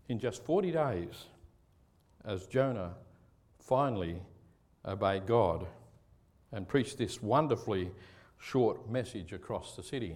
in 0.10 0.20
just 0.20 0.44
40 0.44 0.72
days 0.72 1.25
as 2.25 2.48
Jonah 2.48 2.96
finally 3.60 4.22
obeyed 4.86 5.25
God 5.25 5.68
and 6.51 6.68
preached 6.68 6.98
this 6.98 7.22
wonderfully 7.22 7.91
short 8.38 8.89
message 8.89 9.34
across 9.34 9.75
the 9.75 9.84
city. 9.84 10.15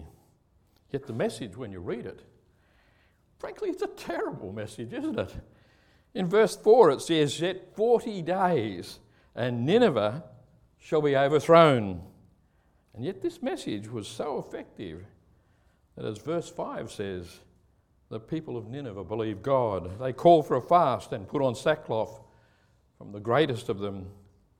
Yet 0.90 1.06
the 1.06 1.12
message, 1.12 1.56
when 1.56 1.72
you 1.72 1.80
read 1.80 2.06
it, 2.06 2.22
frankly, 3.38 3.70
it's 3.70 3.82
a 3.82 3.88
terrible 3.88 4.52
message, 4.52 4.92
isn't 4.92 5.18
it? 5.18 5.34
In 6.14 6.28
verse 6.28 6.56
4, 6.56 6.90
it 6.92 7.00
says, 7.00 7.40
Yet 7.40 7.74
40 7.74 8.22
days, 8.22 9.00
and 9.34 9.66
Nineveh 9.66 10.24
shall 10.78 11.02
be 11.02 11.16
overthrown. 11.16 12.02
And 12.94 13.04
yet, 13.04 13.20
this 13.20 13.42
message 13.42 13.88
was 13.88 14.06
so 14.06 14.38
effective 14.38 15.04
that, 15.96 16.04
as 16.04 16.18
verse 16.18 16.48
5 16.48 16.92
says, 16.92 17.40
the 18.10 18.20
people 18.20 18.56
of 18.56 18.68
Nineveh 18.68 19.02
believed 19.02 19.42
God. 19.42 19.98
They 19.98 20.12
called 20.12 20.46
for 20.46 20.56
a 20.56 20.60
fast 20.60 21.12
and 21.12 21.26
put 21.26 21.42
on 21.42 21.54
sackcloth 21.54 22.20
from 22.96 23.10
the 23.10 23.18
greatest 23.20 23.68
of 23.68 23.80
them 23.80 24.06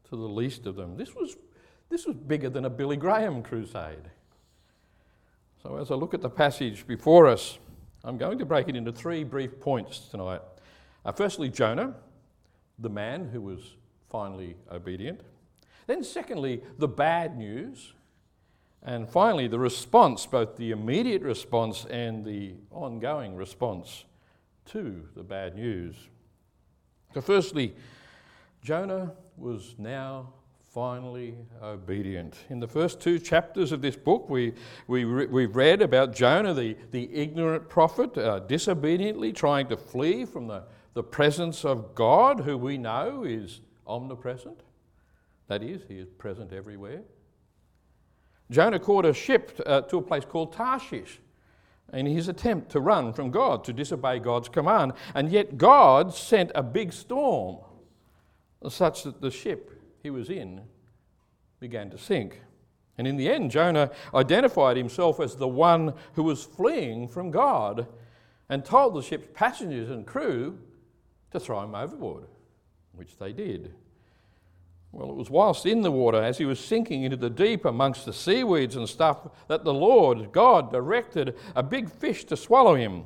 to 0.09 0.17
the 0.17 0.29
least 0.29 0.67
of 0.67 0.75
them. 0.75 0.97
This 0.97 1.15
was, 1.15 1.37
this 1.95 2.07
was 2.07 2.17
bigger 2.17 2.51
than 2.51 2.65
a 2.65 2.71
Billy 2.71 2.97
Graham 2.97 3.41
crusade. 3.41 4.11
So, 5.63 5.77
as 5.77 5.93
I 5.93 5.95
look 5.95 6.13
at 6.13 6.23
the 6.23 6.29
passage 6.29 6.89
before 6.89 7.29
us, 7.29 7.61
I'm 8.03 8.19
going 8.19 8.37
to 8.39 8.45
break 8.45 8.69
it 8.69 8.75
into 8.75 8.91
three 8.91 9.23
brief 9.23 9.61
points 9.61 10.09
tonight. 10.09 10.41
Uh, 11.05 11.13
firstly, 11.13 11.49
Jonah, 11.49 11.95
the 12.81 12.89
man 12.89 13.29
who 13.29 13.41
was 13.41 13.77
finally 14.11 14.57
obedient. 14.73 15.21
Then, 15.87 16.03
secondly, 16.03 16.65
the 16.79 16.89
bad 16.89 17.39
news. 17.39 17.93
And 18.83 19.09
finally, 19.09 19.47
the 19.47 19.61
response, 19.61 20.27
both 20.27 20.57
the 20.57 20.73
immediate 20.73 21.23
response 21.23 21.85
and 21.85 22.25
the 22.25 22.55
ongoing 22.73 23.37
response 23.37 24.05
to 24.67 25.09
the 25.15 25.23
bad 25.23 25.55
news. 25.55 25.95
So, 27.15 27.21
firstly, 27.21 27.77
Jonah 28.65 29.13
was 29.37 29.77
now 29.79 30.33
finally 30.75 31.37
obedient. 31.63 32.35
In 32.51 32.59
the 32.59 32.67
first 32.67 33.01
two 33.01 33.21
chapters 33.21 33.71
of 33.71 33.81
this 33.81 33.95
book, 33.95 34.29
we, 34.29 34.53
we, 34.89 35.05
we 35.05 35.47
read 35.47 35.81
about 35.81 36.13
Jonah, 36.13 36.53
the, 36.53 36.77
the 36.91 37.09
ignorant 37.15 37.69
prophet, 37.69 38.19
uh, 38.19 38.41
disobediently 38.41 39.33
trying 39.33 39.69
to 39.69 39.77
flee 39.77 40.25
from 40.25 40.49
the, 40.49 40.65
the 40.95 41.03
presence 41.03 41.65
of 41.65 41.95
God, 41.95 42.41
who 42.41 42.59
we 42.59 42.77
know 42.77 43.23
is 43.23 43.61
omnipresent. 43.87 44.63
That 45.47 45.63
is, 45.63 45.83
he 45.87 45.97
is 45.97 46.09
present 46.19 46.53
everywhere. 46.53 47.03
Jonah 48.51 48.81
caught 48.81 49.07
a 49.07 49.15
ship 49.15 49.61
uh, 49.65 49.83
to 49.83 49.99
a 49.99 50.03
place 50.03 50.25
called 50.25 50.53
Tarshish 50.53 51.21
in 51.93 52.07
his 52.07 52.27
attempt 52.27 52.73
to 52.73 52.81
run 52.81 53.13
from 53.13 53.31
God, 53.31 53.63
to 53.65 53.73
disobey 53.73 54.19
God's 54.19 54.49
command. 54.49 54.95
And 55.15 55.31
yet, 55.31 55.57
God 55.57 56.13
sent 56.13 56.51
a 56.57 56.65
big 56.65 56.93
storm 56.93 57.59
such 58.69 59.05
that 59.05 59.21
the 59.21 59.31
ship 59.31 59.74
he 60.05 60.11
was 60.11 60.29
in 60.29 60.61
began 61.59 61.91
to 61.91 61.99
sink. 61.99 62.41
And 62.99 63.09
in 63.09 63.17
the 63.17 63.29
end, 63.29 63.51
Jonah 63.51 63.91
identified 64.13 64.77
himself 64.77 65.19
as 65.19 65.35
the 65.35 65.49
one 65.49 65.95
who 66.13 66.23
was 66.23 66.45
fleeing 66.45 67.09
from 67.09 67.31
God 67.31 67.89
and 68.49 68.65
told 68.65 68.95
the 68.95 69.03
ship's 69.03 69.29
passengers 69.33 69.91
and 69.91 70.07
crew 70.07 70.59
to 71.33 71.41
throw 71.41 71.63
him 71.65 71.75
overboard, 71.75 72.27
which 72.93 73.17
they 73.17 73.33
did. 73.33 73.75
Well, 74.93 75.09
it 75.09 75.17
was 75.17 75.31
whilst 75.31 75.65
in 75.65 75.81
the 75.81 75.91
water, 75.91 76.23
as 76.23 76.37
he 76.37 76.45
was 76.45 76.61
sinking 76.61 77.03
into 77.03 77.17
the 77.17 77.31
deep 77.31 77.65
amongst 77.65 78.05
the 78.05 78.13
seaweeds 78.13 78.77
and 78.77 78.89
stuff, 78.89 79.27
that 79.49 79.65
the 79.65 79.75
Lord, 79.75 80.33
God, 80.33 80.71
directed 80.71 81.35
a 81.57 81.63
big 81.63 81.91
fish 81.91 82.27
to 82.27 82.37
swallow 82.37 82.75
him. 82.75 83.05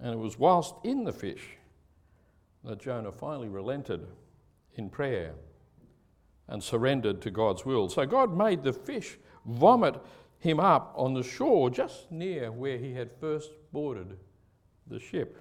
And 0.00 0.14
it 0.14 0.18
was 0.18 0.38
whilst 0.38 0.74
in 0.82 1.04
the 1.04 1.12
fish 1.12 1.42
that 2.64 2.80
Jonah 2.80 3.12
finally 3.12 3.48
relented 3.48 4.06
in 4.74 4.88
prayer 4.88 5.34
and 6.52 6.62
surrendered 6.62 7.22
to 7.22 7.30
God's 7.30 7.64
will. 7.64 7.88
So 7.88 8.04
God 8.04 8.36
made 8.36 8.62
the 8.62 8.74
fish 8.74 9.16
vomit 9.46 9.96
him 10.38 10.60
up 10.60 10.92
on 10.94 11.14
the 11.14 11.22
shore 11.22 11.70
just 11.70 12.12
near 12.12 12.52
where 12.52 12.76
he 12.76 12.92
had 12.92 13.10
first 13.18 13.52
boarded 13.72 14.18
the 14.86 15.00
ship. 15.00 15.38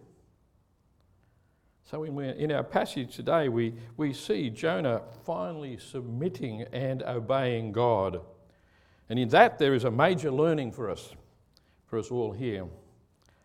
So, 1.84 2.06
in, 2.06 2.18
in 2.18 2.51
our 2.53 2.63
passage 2.63 3.13
today, 3.13 3.50
we, 3.50 3.74
we 3.98 4.13
see 4.13 4.50
Jonah 4.50 5.01
finally 5.25 5.77
submitting 5.77 6.62
and 6.72 7.03
obeying 7.03 7.74
God. 7.74 8.22
And 9.10 9.20
in 9.20 9.27
that, 9.30 9.60
there 9.60 9.74
is 9.74 9.84
a 9.84 9.91
major 9.91 10.32
learning 10.32 10.72
for 10.72 10.89
us, 10.89 11.13
for 11.88 12.00
us 12.00 12.10
all 12.10 12.32
here. 12.32 12.68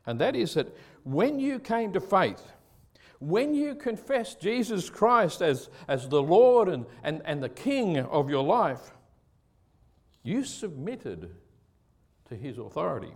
And 0.06 0.20
that 0.20 0.36
is 0.36 0.54
that 0.54 0.68
when 1.02 1.40
you 1.40 1.58
came 1.58 1.92
to 1.94 2.00
faith, 2.00 2.52
when 3.18 3.54
you 3.54 3.74
confessed 3.74 4.40
Jesus 4.40 4.90
Christ 4.90 5.42
as, 5.42 5.70
as 5.88 6.08
the 6.08 6.22
Lord 6.22 6.68
and, 6.68 6.86
and, 7.02 7.22
and 7.24 7.42
the 7.42 7.48
King 7.48 7.98
of 7.98 8.28
your 8.28 8.44
life, 8.44 8.92
you 10.22 10.44
submitted 10.44 11.30
to 12.28 12.34
his 12.34 12.58
authority. 12.58 13.14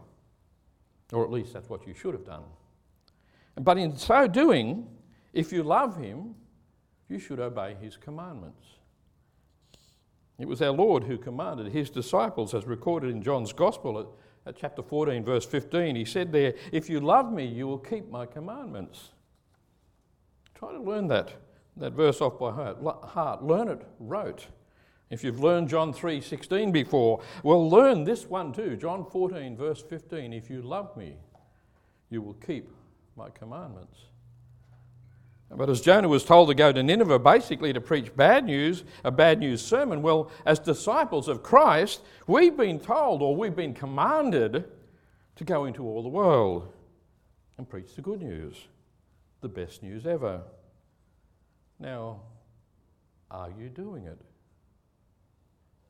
Or 1.12 1.24
at 1.24 1.30
least 1.30 1.52
that's 1.52 1.68
what 1.68 1.86
you 1.86 1.94
should 1.94 2.14
have 2.14 2.24
done. 2.24 2.44
But 3.56 3.78
in 3.78 3.96
so 3.96 4.26
doing, 4.26 4.86
if 5.32 5.52
you 5.52 5.62
love 5.62 5.96
him, 5.96 6.34
you 7.08 7.18
should 7.18 7.40
obey 7.40 7.76
his 7.80 7.96
commandments. 7.96 8.64
It 10.38 10.48
was 10.48 10.62
our 10.62 10.70
Lord 10.70 11.04
who 11.04 11.18
commanded 11.18 11.70
his 11.72 11.90
disciples, 11.90 12.54
as 12.54 12.64
recorded 12.64 13.10
in 13.10 13.22
John's 13.22 13.52
Gospel 13.52 13.98
at, 13.98 14.06
at, 14.46 14.56
chapter 14.56 14.82
14, 14.82 15.22
verse 15.22 15.44
15. 15.44 15.96
He 15.96 16.04
said 16.04 16.32
there, 16.32 16.54
If 16.72 16.88
you 16.88 17.00
love 17.00 17.30
me, 17.30 17.44
you 17.44 17.66
will 17.66 17.78
keep 17.78 18.08
my 18.08 18.24
commandments. 18.24 19.10
Try 20.60 20.72
to 20.72 20.80
learn 20.80 21.08
that, 21.08 21.32
that 21.78 21.94
verse 21.94 22.20
off 22.20 22.38
by 22.38 22.50
heart. 22.52 23.42
Learn 23.42 23.68
it 23.68 23.80
rote. 23.98 24.46
If 25.08 25.24
you've 25.24 25.40
learned 25.40 25.70
John 25.70 25.92
3:16 25.92 26.70
before, 26.70 27.22
well 27.42 27.68
learn 27.68 28.04
this 28.04 28.26
one 28.26 28.52
too. 28.52 28.76
John 28.76 29.06
14 29.06 29.56
verse 29.56 29.82
15, 29.82 30.34
if 30.34 30.50
you 30.50 30.60
love 30.60 30.94
me, 30.98 31.16
you 32.10 32.20
will 32.20 32.34
keep 32.34 32.68
my 33.16 33.30
commandments. 33.30 33.98
But 35.50 35.70
as 35.70 35.80
Jonah 35.80 36.08
was 36.08 36.24
told 36.24 36.48
to 36.48 36.54
go 36.54 36.72
to 36.72 36.82
Nineveh 36.82 37.18
basically 37.18 37.72
to 37.72 37.80
preach 37.80 38.14
bad 38.14 38.44
news, 38.44 38.84
a 39.02 39.10
bad 39.10 39.40
news 39.40 39.62
sermon, 39.62 40.02
well, 40.02 40.30
as 40.44 40.58
disciples 40.58 41.26
of 41.26 41.42
Christ, 41.42 42.02
we've 42.28 42.56
been 42.56 42.78
told 42.78 43.20
or 43.22 43.34
we've 43.34 43.56
been 43.56 43.74
commanded 43.74 44.70
to 45.36 45.44
go 45.44 45.64
into 45.64 45.84
all 45.84 46.02
the 46.02 46.08
world 46.08 46.72
and 47.58 47.68
preach 47.68 47.96
the 47.96 48.02
good 48.02 48.22
news, 48.22 48.68
the 49.40 49.48
best 49.48 49.82
news 49.82 50.06
ever. 50.06 50.42
Now, 51.78 52.20
are 53.30 53.50
you 53.58 53.68
doing 53.68 54.04
it? 54.06 54.18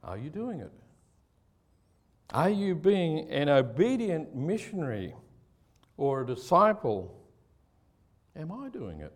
Are 0.02 0.16
you 0.16 0.30
doing 0.30 0.61
it? 0.61 0.73
Are 2.33 2.50
you 2.50 2.75
being 2.75 3.28
an 3.30 3.49
obedient 3.49 4.35
missionary 4.35 5.14
or 5.97 6.23
a 6.23 6.26
disciple? 6.26 7.14
Am 8.37 8.52
I 8.52 8.69
doing 8.69 9.00
it? 9.00 9.12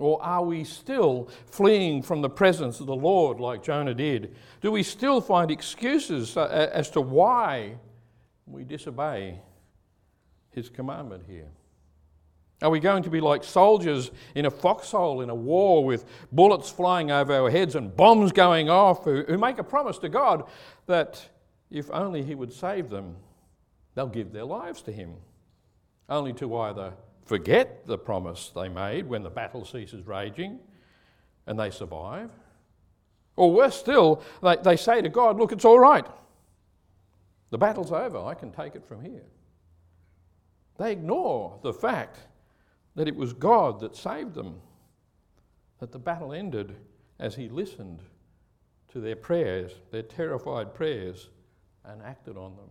Or 0.00 0.20
are 0.20 0.42
we 0.42 0.64
still 0.64 1.30
fleeing 1.46 2.02
from 2.02 2.20
the 2.20 2.28
presence 2.28 2.80
of 2.80 2.86
the 2.86 2.96
Lord 2.96 3.38
like 3.38 3.62
Jonah 3.62 3.94
did? 3.94 4.34
Do 4.60 4.72
we 4.72 4.82
still 4.82 5.20
find 5.20 5.52
excuses 5.52 6.36
uh, 6.36 6.70
as 6.72 6.90
to 6.90 7.00
why 7.00 7.76
we 8.46 8.64
disobey 8.64 9.38
his 10.50 10.68
commandment 10.68 11.22
here? 11.28 11.48
Are 12.64 12.70
we 12.70 12.80
going 12.80 13.02
to 13.02 13.10
be 13.10 13.20
like 13.20 13.44
soldiers 13.44 14.10
in 14.34 14.46
a 14.46 14.50
foxhole 14.50 15.20
in 15.20 15.28
a 15.28 15.34
war 15.34 15.84
with 15.84 16.06
bullets 16.32 16.70
flying 16.70 17.10
over 17.10 17.34
our 17.34 17.50
heads 17.50 17.74
and 17.74 17.94
bombs 17.94 18.32
going 18.32 18.70
off 18.70 19.04
who, 19.04 19.22
who 19.28 19.36
make 19.36 19.58
a 19.58 19.62
promise 19.62 19.98
to 19.98 20.08
God 20.08 20.44
that 20.86 21.28
if 21.70 21.90
only 21.90 22.22
He 22.22 22.34
would 22.34 22.50
save 22.50 22.88
them, 22.88 23.16
they'll 23.94 24.06
give 24.06 24.32
their 24.32 24.46
lives 24.46 24.80
to 24.82 24.92
Him, 24.92 25.12
only 26.08 26.32
to 26.32 26.56
either 26.56 26.94
forget 27.26 27.86
the 27.86 27.98
promise 27.98 28.50
they 28.54 28.70
made 28.70 29.06
when 29.06 29.22
the 29.22 29.28
battle 29.28 29.66
ceases 29.66 30.06
raging 30.06 30.58
and 31.46 31.60
they 31.60 31.68
survive, 31.68 32.30
or 33.36 33.52
worse 33.52 33.76
still, 33.76 34.22
they, 34.42 34.56
they 34.56 34.76
say 34.78 35.02
to 35.02 35.10
God, 35.10 35.36
Look, 35.36 35.52
it's 35.52 35.66
all 35.66 35.78
right. 35.78 36.06
The 37.50 37.58
battle's 37.58 37.92
over. 37.92 38.20
I 38.20 38.32
can 38.32 38.50
take 38.50 38.74
it 38.74 38.86
from 38.86 39.04
here. 39.04 39.26
They 40.78 40.92
ignore 40.92 41.58
the 41.62 41.74
fact 41.74 42.20
that 42.94 43.08
it 43.08 43.16
was 43.16 43.32
God 43.32 43.80
that 43.80 43.96
saved 43.96 44.34
them, 44.34 44.60
that 45.80 45.92
the 45.92 45.98
battle 45.98 46.32
ended 46.32 46.76
as 47.18 47.34
He 47.34 47.48
listened 47.48 48.00
to 48.92 49.00
their 49.00 49.16
prayers, 49.16 49.72
their 49.90 50.02
terrified 50.02 50.74
prayers, 50.74 51.28
and 51.84 52.02
acted 52.02 52.36
on 52.36 52.56
them. 52.56 52.70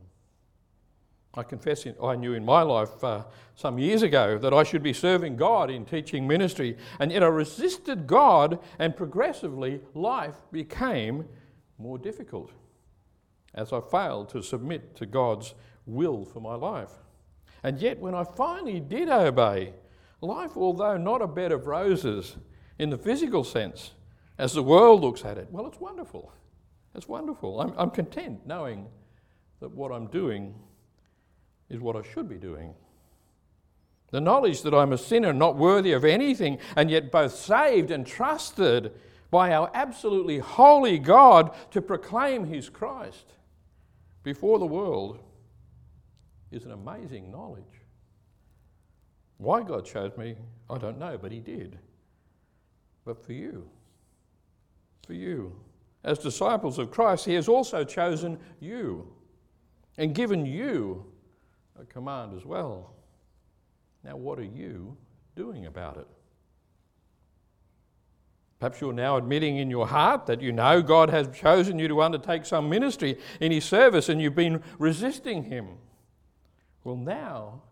I 1.35 1.43
confess 1.43 1.87
I 2.01 2.15
knew 2.15 2.33
in 2.33 2.45
my 2.45 2.61
life 2.61 3.03
uh, 3.03 3.23
some 3.55 3.79
years 3.79 4.03
ago 4.03 4.37
that 4.37 4.53
I 4.53 4.63
should 4.63 4.83
be 4.83 4.93
serving 4.93 5.35
God 5.35 5.71
in 5.71 5.83
teaching 5.83 6.27
ministry, 6.27 6.77
and 6.99 7.11
yet 7.11 7.23
I 7.23 7.27
resisted 7.27 8.05
God, 8.05 8.59
and 8.77 8.95
progressively 8.95 9.81
life 9.95 10.35
became 10.51 11.25
more 11.79 11.97
difficult 11.97 12.51
as 13.55 13.73
I 13.73 13.81
failed 13.81 14.29
to 14.29 14.43
submit 14.43 14.95
to 14.97 15.05
God's 15.05 15.55
will 15.85 16.23
for 16.23 16.39
my 16.39 16.55
life. 16.55 16.91
And 17.63 17.79
yet, 17.79 17.99
when 17.99 18.13
I 18.13 18.23
finally 18.23 18.79
did 18.79 19.09
obey, 19.09 19.73
life, 20.23 20.51
although 20.55 20.97
not 20.97 21.21
a 21.21 21.27
bed 21.27 21.51
of 21.51 21.67
roses 21.67 22.37
in 22.79 22.89
the 22.89 22.97
physical 22.97 23.43
sense, 23.43 23.91
as 24.37 24.53
the 24.53 24.63
world 24.63 25.01
looks 25.01 25.23
at 25.23 25.37
it, 25.37 25.47
well, 25.51 25.67
it's 25.67 25.79
wonderful. 25.79 26.31
It's 26.95 27.07
wonderful. 27.07 27.61
I'm, 27.61 27.73
I'm 27.77 27.89
content 27.89 28.45
knowing 28.45 28.87
that 29.59 29.71
what 29.71 29.91
I'm 29.91 30.07
doing 30.07 30.55
is 31.69 31.79
what 31.79 31.95
I 31.95 32.01
should 32.01 32.29
be 32.29 32.37
doing. 32.37 32.73
The 34.11 34.21
knowledge 34.21 34.61
that 34.61 34.73
I'm 34.73 34.93
a 34.93 34.97
sinner, 34.97 35.33
not 35.33 35.55
worthy 35.55 35.91
of 35.91 36.05
anything, 36.05 36.59
and 36.75 36.89
yet 36.89 37.11
both 37.11 37.33
saved 37.33 37.89
and 37.89 38.05
trusted 38.05 38.91
by 39.31 39.51
our 39.53 39.71
absolutely 39.73 40.37
holy 40.37 40.99
God 40.99 41.55
to 41.71 41.81
proclaim 41.81 42.45
His 42.45 42.69
Christ 42.69 43.33
before 44.21 44.59
the 44.59 44.65
world 44.65 45.19
is 46.51 46.65
an 46.65 46.71
amazing 46.71 47.31
knowledge. 47.31 47.82
Why 49.43 49.61
God 49.61 49.85
chose 49.85 50.15
me, 50.17 50.35
I 50.69 50.77
don't 50.77 50.97
know, 50.97 51.17
but 51.21 51.31
He 51.31 51.39
did. 51.39 51.77
But 53.03 53.23
for 53.25 53.33
you, 53.33 53.69
for 55.05 55.13
you, 55.13 55.53
as 56.05 56.17
disciples 56.17 56.79
of 56.79 56.91
Christ, 56.91 57.25
He 57.25 57.33
has 57.33 57.49
also 57.49 57.83
chosen 57.83 58.39
you 58.61 59.13
and 59.97 60.15
given 60.15 60.45
you 60.45 61.05
a 61.79 61.83
command 61.83 62.33
as 62.37 62.45
well. 62.45 62.93
Now, 64.03 64.15
what 64.15 64.39
are 64.39 64.43
you 64.43 64.95
doing 65.35 65.65
about 65.65 65.97
it? 65.97 66.07
Perhaps 68.59 68.79
you're 68.79 68.93
now 68.93 69.17
admitting 69.17 69.57
in 69.57 69.69
your 69.69 69.85
heart 69.85 70.25
that 70.27 70.41
you 70.41 70.53
know 70.53 70.81
God 70.81 71.09
has 71.09 71.27
chosen 71.37 71.79
you 71.79 71.89
to 71.89 72.01
undertake 72.01 72.45
some 72.45 72.69
ministry 72.69 73.19
in 73.41 73.51
His 73.51 73.65
service 73.65 74.07
and 74.07 74.21
you've 74.21 74.35
been 74.35 74.63
resisting 74.79 75.43
Him. 75.43 75.67
Well, 76.85 76.95
now 76.95 77.63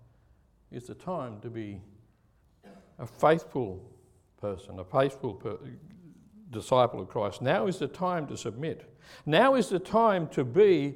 is 0.71 0.87
the 0.87 0.95
time 0.95 1.39
to 1.41 1.49
be 1.49 1.81
a 2.99 3.05
faithful 3.05 3.83
person, 4.39 4.79
a 4.79 4.83
faithful 4.83 5.33
per- 5.33 5.59
disciple 6.49 7.01
of 7.01 7.09
Christ. 7.09 7.41
Now 7.41 7.67
is 7.67 7.79
the 7.79 7.87
time 7.87 8.27
to 8.27 8.37
submit. 8.37 8.93
Now 9.25 9.55
is 9.55 9.69
the 9.69 9.79
time 9.79 10.27
to 10.29 10.43
be 10.43 10.95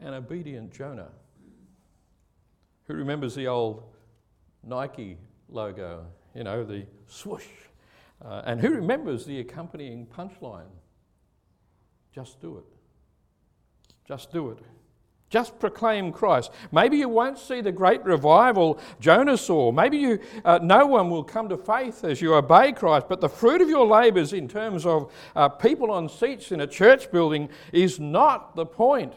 an 0.00 0.14
obedient 0.14 0.72
Jonah. 0.72 1.10
Who 2.86 2.94
remembers 2.94 3.34
the 3.34 3.46
old 3.46 3.84
Nike 4.64 5.18
logo? 5.48 6.06
You 6.34 6.44
know, 6.44 6.64
the 6.64 6.86
swoosh. 7.06 7.46
Uh, 8.24 8.42
and 8.44 8.60
who 8.60 8.70
remembers 8.70 9.24
the 9.24 9.40
accompanying 9.40 10.06
punchline? 10.06 10.70
Just 12.14 12.40
do 12.40 12.58
it. 12.58 12.64
Just 14.06 14.32
do 14.32 14.50
it. 14.50 14.58
Just 15.30 15.60
proclaim 15.60 16.10
Christ. 16.10 16.50
Maybe 16.72 16.96
you 16.96 17.08
won't 17.08 17.38
see 17.38 17.60
the 17.60 17.70
great 17.70 18.04
revival 18.04 18.80
Jonah 18.98 19.38
saw. 19.38 19.70
Maybe 19.70 19.96
you, 19.96 20.18
uh, 20.44 20.58
no 20.60 20.86
one 20.86 21.08
will 21.08 21.22
come 21.22 21.48
to 21.48 21.56
faith 21.56 22.02
as 22.02 22.20
you 22.20 22.34
obey 22.34 22.72
Christ. 22.72 23.06
But 23.08 23.20
the 23.20 23.28
fruit 23.28 23.60
of 23.60 23.68
your 23.68 23.86
labours, 23.86 24.32
in 24.32 24.48
terms 24.48 24.84
of 24.84 25.12
uh, 25.36 25.48
people 25.48 25.92
on 25.92 26.08
seats 26.08 26.50
in 26.50 26.60
a 26.60 26.66
church 26.66 27.12
building, 27.12 27.48
is 27.72 28.00
not 28.00 28.56
the 28.56 28.66
point. 28.66 29.12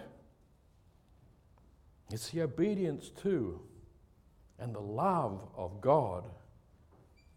It's 2.12 2.30
the 2.30 2.44
obedience 2.44 3.10
to 3.24 3.60
and 4.60 4.74
the 4.74 4.80
love 4.80 5.42
of 5.58 5.82
God 5.82 6.26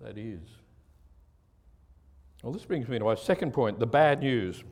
that 0.03 0.19
is. 0.19 0.41
Well, 2.43 2.53
this 2.53 2.67
brings 2.67 2.87
me 2.89 2.99
to 2.99 3.05
my 3.07 3.15
second 3.15 3.55
point 3.55 3.79
the 3.79 3.87
bad 3.87 4.21
news. 4.21 4.63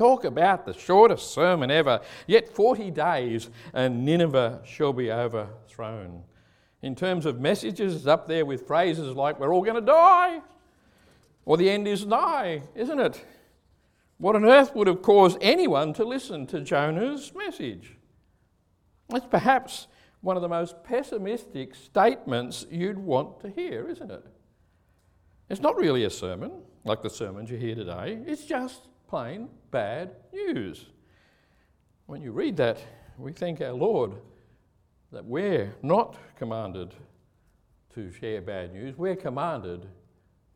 Talk 0.00 0.24
about 0.24 0.64
the 0.64 0.72
shortest 0.72 1.34
sermon 1.34 1.70
ever. 1.70 2.00
Yet 2.26 2.48
40 2.48 2.90
days 2.90 3.50
and 3.74 4.02
Nineveh 4.02 4.62
shall 4.64 4.94
be 4.94 5.12
overthrown. 5.12 6.22
In 6.80 6.94
terms 6.94 7.26
of 7.26 7.38
messages, 7.38 7.94
it's 7.94 8.06
up 8.06 8.26
there 8.26 8.46
with 8.46 8.66
phrases 8.66 9.14
like, 9.14 9.38
we're 9.38 9.52
all 9.52 9.60
going 9.60 9.74
to 9.74 9.82
die, 9.82 10.40
or 11.44 11.58
the 11.58 11.68
end 11.68 11.86
is 11.86 12.06
nigh, 12.06 12.62
isn't 12.74 12.98
it? 12.98 13.22
What 14.16 14.36
on 14.36 14.46
earth 14.46 14.74
would 14.74 14.86
have 14.86 15.02
caused 15.02 15.36
anyone 15.42 15.92
to 15.92 16.04
listen 16.06 16.46
to 16.46 16.62
Jonah's 16.62 17.34
message? 17.34 17.98
It's 19.12 19.26
perhaps 19.26 19.86
one 20.22 20.36
of 20.36 20.40
the 20.40 20.48
most 20.48 20.82
pessimistic 20.82 21.74
statements 21.74 22.64
you'd 22.70 22.98
want 22.98 23.40
to 23.40 23.50
hear, 23.50 23.86
isn't 23.86 24.10
it? 24.10 24.24
It's 25.50 25.60
not 25.60 25.76
really 25.76 26.04
a 26.04 26.10
sermon 26.10 26.52
like 26.86 27.02
the 27.02 27.10
sermons 27.10 27.50
you 27.50 27.58
hear 27.58 27.74
today, 27.74 28.18
it's 28.26 28.46
just 28.46 28.86
plain 29.10 29.48
bad 29.72 30.12
news. 30.32 30.86
When 32.06 32.22
you 32.22 32.30
read 32.30 32.56
that, 32.58 32.78
we 33.18 33.32
thank 33.32 33.60
our 33.60 33.72
Lord 33.72 34.12
that 35.10 35.24
we're 35.24 35.74
not 35.82 36.16
commanded 36.36 36.94
to 37.94 38.12
share 38.12 38.40
bad 38.40 38.72
news, 38.72 38.96
we're 38.96 39.16
commanded 39.16 39.86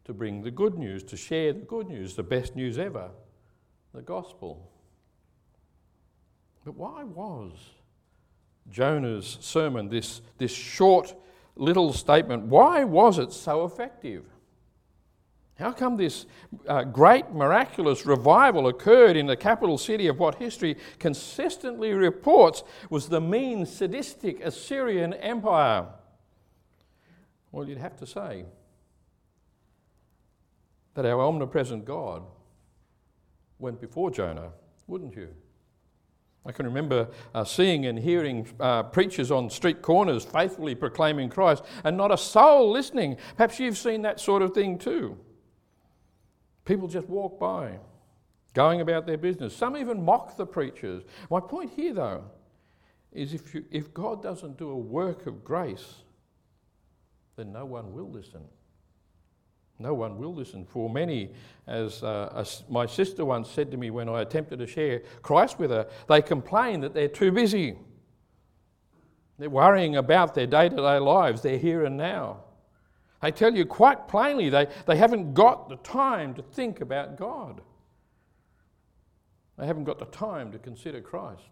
to 0.05 0.15
bring 0.15 0.41
the 0.41 0.53
good 0.53 0.79
news, 0.79 1.03
to 1.03 1.17
share 1.17 1.53
the 1.53 1.65
good 1.65 1.89
news, 1.89 2.15
the 2.15 2.23
best 2.23 2.55
news 2.55 2.79
ever, 2.79 3.11
the 3.93 4.03
gospel. 4.03 4.71
But 6.65 6.77
why 6.77 7.03
was 7.03 7.51
Jonah's 8.71 9.37
sermon, 9.41 9.89
this, 9.89 10.23
this 10.39 10.55
short 10.55 11.13
little 11.57 11.93
statement, 11.93 12.45
why 12.45 12.85
was 12.85 13.19
it 13.19 13.33
so 13.33 13.65
effective? 13.65 14.25
How 15.59 15.71
come 15.71 15.97
this 15.97 16.27
uh, 16.67 16.83
great 16.83 17.31
miraculous 17.33 18.05
revival 18.05 18.67
occurred 18.67 19.17
in 19.17 19.27
the 19.27 19.37
capital 19.37 19.79
city 19.79 20.09
of 20.09 20.19
what 20.19 20.37
history 20.37 20.77
consistently 20.99 21.93
reports 21.93 22.65
was 22.91 23.09
the 23.09 23.21
mean, 23.21 23.65
sadistic 23.65 24.41
Assyrian 24.41 25.15
Empire? 25.15 25.87
Well, 27.53 27.69
you'd 27.69 27.79
have 27.79 27.97
to 27.99 28.07
say 28.07 28.47
that 30.95 31.07
our 31.07 31.21
omnipresent 31.21 31.85
God 31.85 32.25
went 33.61 33.81
before 33.81 34.11
Jonah, 34.11 34.51
wouldn't 34.89 35.15
you? 35.15 35.29
I 36.45 36.51
can 36.51 36.67
remember 36.67 37.09
uh, 37.33 37.45
seeing 37.45 37.87
and 37.87 37.99
hearing 37.99 38.47
uh, 38.59 38.83
preachers 38.83 39.31
on 39.31 39.49
street 39.49 39.83
corners 39.83 40.25
faithfully 40.25 40.75
proclaiming 40.75 41.31
Christ 41.31 41.65
and 41.85 41.97
not 41.97 42.11
a 42.11 42.19
soul 42.19 42.71
listening. 42.71 43.17
Perhaps 43.37 43.61
you've 43.61 43.79
seen 43.79 44.03
that 44.03 44.19
sort 44.19 44.43
of 44.43 44.53
thing 44.53 44.79
too. 44.79 45.17
People 46.65 46.89
just 46.89 47.09
walk 47.09 47.39
by, 47.39 47.79
going 48.55 48.81
about 48.81 49.07
their 49.07 49.19
business. 49.19 49.55
Some 49.55 49.77
even 49.77 50.03
mock 50.03 50.37
the 50.37 50.47
preachers. 50.47 51.03
My 51.31 51.41
point 51.41 51.73
here, 51.77 51.93
though, 51.93 52.25
is 53.13 53.35
if, 53.35 53.55
you, 53.55 53.65
if 53.71 53.93
God 53.93 54.23
doesn't 54.23 54.59
do 54.59 54.71
a 54.71 54.77
work 54.77 55.27
of 55.27 55.45
grace, 55.45 55.97
then 57.37 57.53
no 57.53 57.65
one 57.65 57.93
will 57.93 58.11
listen. 58.11 58.41
No 59.79 59.93
one 59.93 60.19
will 60.19 60.35
listen. 60.35 60.65
For 60.65 60.89
many, 60.89 61.33
as, 61.67 62.03
uh, 62.03 62.33
as, 62.35 62.63
my 62.69 62.87
sister 62.87 63.25
once 63.25 63.51
said 63.51 63.71
to 63.73 63.77
me 63.77 63.91
when 63.91 64.09
I 64.09 64.23
attempted 64.23 64.61
to 64.61 64.67
share 64.67 65.03
Christ 65.23 65.59
with 65.59 65.71
her, 65.71 65.89
they 66.09 66.23
complain 66.23 66.81
that 66.81 66.95
they're 66.95 67.09
too 67.09 67.33
busy. 67.33 67.77
They're 69.39 69.51
worrying 69.51 69.97
about 69.97 70.35
their 70.35 70.47
day 70.47 70.69
to 70.69 70.77
day 70.77 70.99
lives, 70.99 71.43
they're 71.43 71.59
here 71.59 71.85
and 71.85 71.97
now. 71.97 72.44
They 73.25 73.33
tell 73.33 73.55
you 73.55 73.65
quite 73.65 74.07
plainly 74.07 74.51
they, 74.51 74.67
they 74.85 74.97
haven't 74.97 75.33
got 75.33 75.71
the 75.71 75.77
time 75.77 76.35
to 76.35 76.43
think 76.43 76.83
about 76.83 77.17
God. 77.17 77.63
They 79.57 79.65
haven't 79.65 79.85
got 79.85 79.99
the 79.99 80.05
time 80.05 80.53
to 80.53 80.59
consider 80.59 81.01
Christ. 81.01 81.49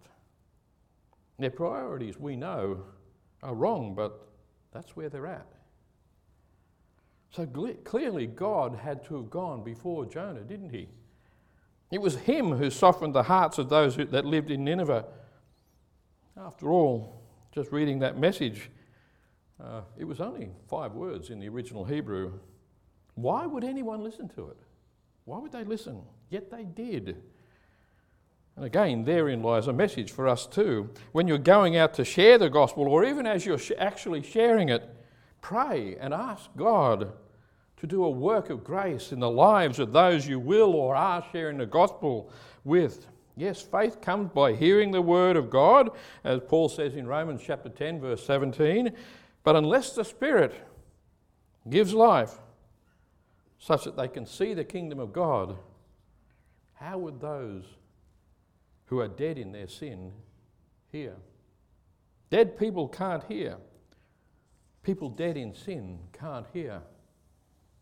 Their 1.38 1.50
priorities, 1.50 2.20
we 2.20 2.36
know, 2.36 2.84
are 3.42 3.54
wrong, 3.54 3.94
but 3.94 4.28
that's 4.70 4.94
where 4.96 5.08
they're 5.08 5.26
at. 5.26 5.46
So 7.30 7.46
clearly, 7.84 8.26
God 8.26 8.76
had 8.76 9.02
to 9.04 9.14
have 9.16 9.30
gone 9.30 9.64
before 9.64 10.04
Jonah, 10.04 10.42
didn't 10.42 10.74
he? 10.74 10.90
It 11.90 12.02
was 12.02 12.16
him 12.16 12.52
who 12.52 12.68
softened 12.68 13.14
the 13.14 13.22
hearts 13.22 13.56
of 13.56 13.70
those 13.70 13.94
who, 13.94 14.04
that 14.04 14.26
lived 14.26 14.50
in 14.50 14.62
Nineveh. 14.62 15.06
After 16.36 16.70
all, 16.70 17.22
just 17.50 17.72
reading 17.72 18.00
that 18.00 18.18
message, 18.18 18.68
uh, 19.62 19.82
it 19.96 20.04
was 20.04 20.20
only 20.20 20.50
five 20.68 20.92
words 20.92 21.30
in 21.30 21.38
the 21.38 21.48
original 21.48 21.84
Hebrew. 21.84 22.32
Why 23.14 23.46
would 23.46 23.64
anyone 23.64 24.02
listen 24.02 24.28
to 24.30 24.48
it? 24.48 24.58
Why 25.24 25.38
would 25.38 25.52
they 25.52 25.64
listen? 25.64 26.02
Yet 26.30 26.50
they 26.50 26.64
did. 26.64 27.22
And 28.56 28.64
again, 28.64 29.04
therein 29.04 29.42
lies 29.42 29.68
a 29.68 29.72
message 29.72 30.10
for 30.10 30.28
us 30.28 30.46
too. 30.46 30.90
When 31.12 31.28
you're 31.28 31.38
going 31.38 31.76
out 31.76 31.94
to 31.94 32.04
share 32.04 32.38
the 32.38 32.50
gospel, 32.50 32.88
or 32.88 33.04
even 33.04 33.26
as 33.26 33.46
you're 33.46 33.58
sh- 33.58 33.72
actually 33.78 34.22
sharing 34.22 34.68
it, 34.68 34.88
pray 35.40 35.96
and 36.00 36.12
ask 36.12 36.50
God 36.56 37.12
to 37.78 37.86
do 37.86 38.04
a 38.04 38.10
work 38.10 38.50
of 38.50 38.62
grace 38.62 39.12
in 39.12 39.20
the 39.20 39.30
lives 39.30 39.78
of 39.78 39.92
those 39.92 40.26
you 40.26 40.38
will 40.38 40.74
or 40.74 40.94
are 40.94 41.24
sharing 41.32 41.58
the 41.58 41.66
gospel 41.66 42.30
with. 42.64 43.06
Yes, 43.36 43.62
faith 43.62 44.00
comes 44.00 44.30
by 44.32 44.52
hearing 44.52 44.90
the 44.90 45.00
word 45.00 45.36
of 45.36 45.48
God, 45.48 45.90
as 46.22 46.40
Paul 46.46 46.68
says 46.68 46.94
in 46.94 47.06
Romans 47.06 47.40
chapter 47.44 47.70
10, 47.70 48.00
verse 48.00 48.24
17. 48.26 48.94
But 49.44 49.56
unless 49.56 49.92
the 49.92 50.04
Spirit 50.04 50.54
gives 51.68 51.94
life 51.94 52.38
such 53.58 53.84
that 53.84 53.96
they 53.96 54.08
can 54.08 54.26
see 54.26 54.54
the 54.54 54.64
kingdom 54.64 54.98
of 54.98 55.12
God, 55.12 55.56
how 56.74 56.98
would 56.98 57.20
those 57.20 57.64
who 58.86 59.00
are 59.00 59.08
dead 59.08 59.38
in 59.38 59.52
their 59.52 59.68
sin 59.68 60.12
hear? 60.90 61.14
Dead 62.30 62.58
people 62.58 62.88
can't 62.88 63.24
hear. 63.24 63.56
People 64.82 65.08
dead 65.08 65.36
in 65.36 65.54
sin 65.54 65.98
can't 66.12 66.46
hear. 66.52 66.82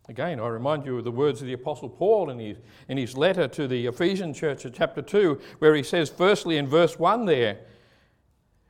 Again, 0.08 0.40
I 0.40 0.48
remind 0.48 0.84
you 0.84 0.98
of 0.98 1.04
the 1.04 1.10
words 1.10 1.40
of 1.40 1.46
the 1.46 1.52
Apostle 1.52 1.88
Paul 1.88 2.30
in 2.30 2.38
his, 2.38 2.56
in 2.88 2.98
his 2.98 3.16
letter 3.16 3.46
to 3.48 3.68
the 3.68 3.86
Ephesian 3.86 4.34
church 4.34 4.64
in 4.64 4.72
chapter 4.72 5.02
2, 5.02 5.40
where 5.60 5.74
he 5.74 5.82
says, 5.82 6.10
firstly 6.10 6.56
in 6.56 6.66
verse 6.66 6.98
1 6.98 7.26
there, 7.26 7.58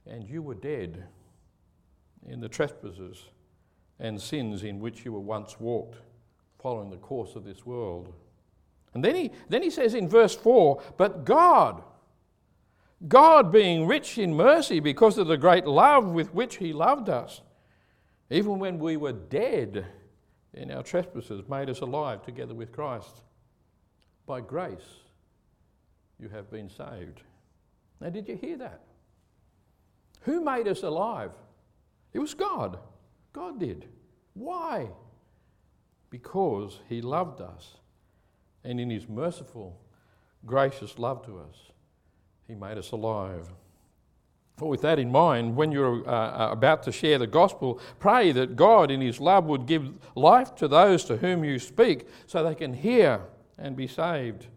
and 0.06 0.28
you 0.28 0.42
were 0.42 0.54
dead 0.54 1.04
in 2.26 2.40
the 2.40 2.48
trespasses 2.48 3.24
and 3.98 4.20
sins 4.20 4.62
in 4.62 4.80
which 4.80 5.04
you 5.04 5.12
were 5.12 5.20
once 5.20 5.58
walked, 5.60 5.98
following 6.58 6.90
the 6.90 6.96
course 6.96 7.36
of 7.36 7.44
this 7.44 7.64
world. 7.66 8.12
And 8.94 9.04
then 9.04 9.14
he, 9.14 9.30
then 9.48 9.62
he 9.62 9.70
says 9.70 9.94
in 9.94 10.08
verse 10.08 10.34
4, 10.34 10.82
but 10.96 11.24
God, 11.24 11.82
God 13.06 13.52
being 13.52 13.86
rich 13.86 14.18
in 14.18 14.34
mercy 14.34 14.80
because 14.80 15.16
of 15.18 15.26
the 15.26 15.36
great 15.36 15.66
love 15.66 16.06
with 16.06 16.34
which 16.34 16.56
he 16.56 16.72
loved 16.72 17.08
us, 17.08 17.40
even 18.30 18.58
when 18.58 18.78
we 18.78 18.96
were 18.96 19.12
dead 19.12 19.86
in 20.54 20.70
our 20.70 20.82
trespasses, 20.82 21.48
made 21.48 21.70
us 21.70 21.80
alive 21.80 22.22
together 22.22 22.54
with 22.54 22.72
Christ. 22.72 23.22
By 24.26 24.40
grace, 24.40 25.00
you 26.18 26.28
have 26.28 26.50
been 26.50 26.68
saved. 26.68 27.22
Now, 28.00 28.10
did 28.10 28.28
you 28.28 28.36
hear 28.36 28.56
that? 28.58 28.80
Who 30.22 30.40
made 30.40 30.68
us 30.68 30.82
alive? 30.82 31.32
It 32.12 32.18
was 32.18 32.34
God. 32.34 32.78
God 33.32 33.60
did. 33.60 33.86
Why? 34.34 34.88
Because 36.10 36.80
He 36.88 37.00
loved 37.00 37.40
us. 37.40 37.76
And 38.64 38.80
in 38.80 38.90
His 38.90 39.08
merciful, 39.08 39.80
gracious 40.44 40.98
love 40.98 41.24
to 41.26 41.38
us, 41.38 41.70
He 42.46 42.54
made 42.54 42.78
us 42.78 42.90
alive. 42.90 43.48
With 44.58 44.82
that 44.82 44.98
in 44.98 45.10
mind, 45.10 45.56
when 45.56 45.72
you're 45.72 46.06
uh, 46.06 46.48
uh, 46.48 46.52
about 46.52 46.82
to 46.82 46.92
share 46.92 47.18
the 47.18 47.26
gospel, 47.26 47.80
pray 47.98 48.30
that 48.32 48.56
God, 48.56 48.90
in 48.90 49.00
His 49.00 49.18
love, 49.18 49.46
would 49.46 49.66
give 49.66 49.98
life 50.14 50.54
to 50.56 50.68
those 50.68 51.04
to 51.04 51.16
whom 51.16 51.44
you 51.44 51.58
speak 51.58 52.06
so 52.26 52.42
they 52.42 52.54
can 52.54 52.74
hear 52.74 53.22
and 53.56 53.74
be 53.74 53.86
saved. 53.86 54.48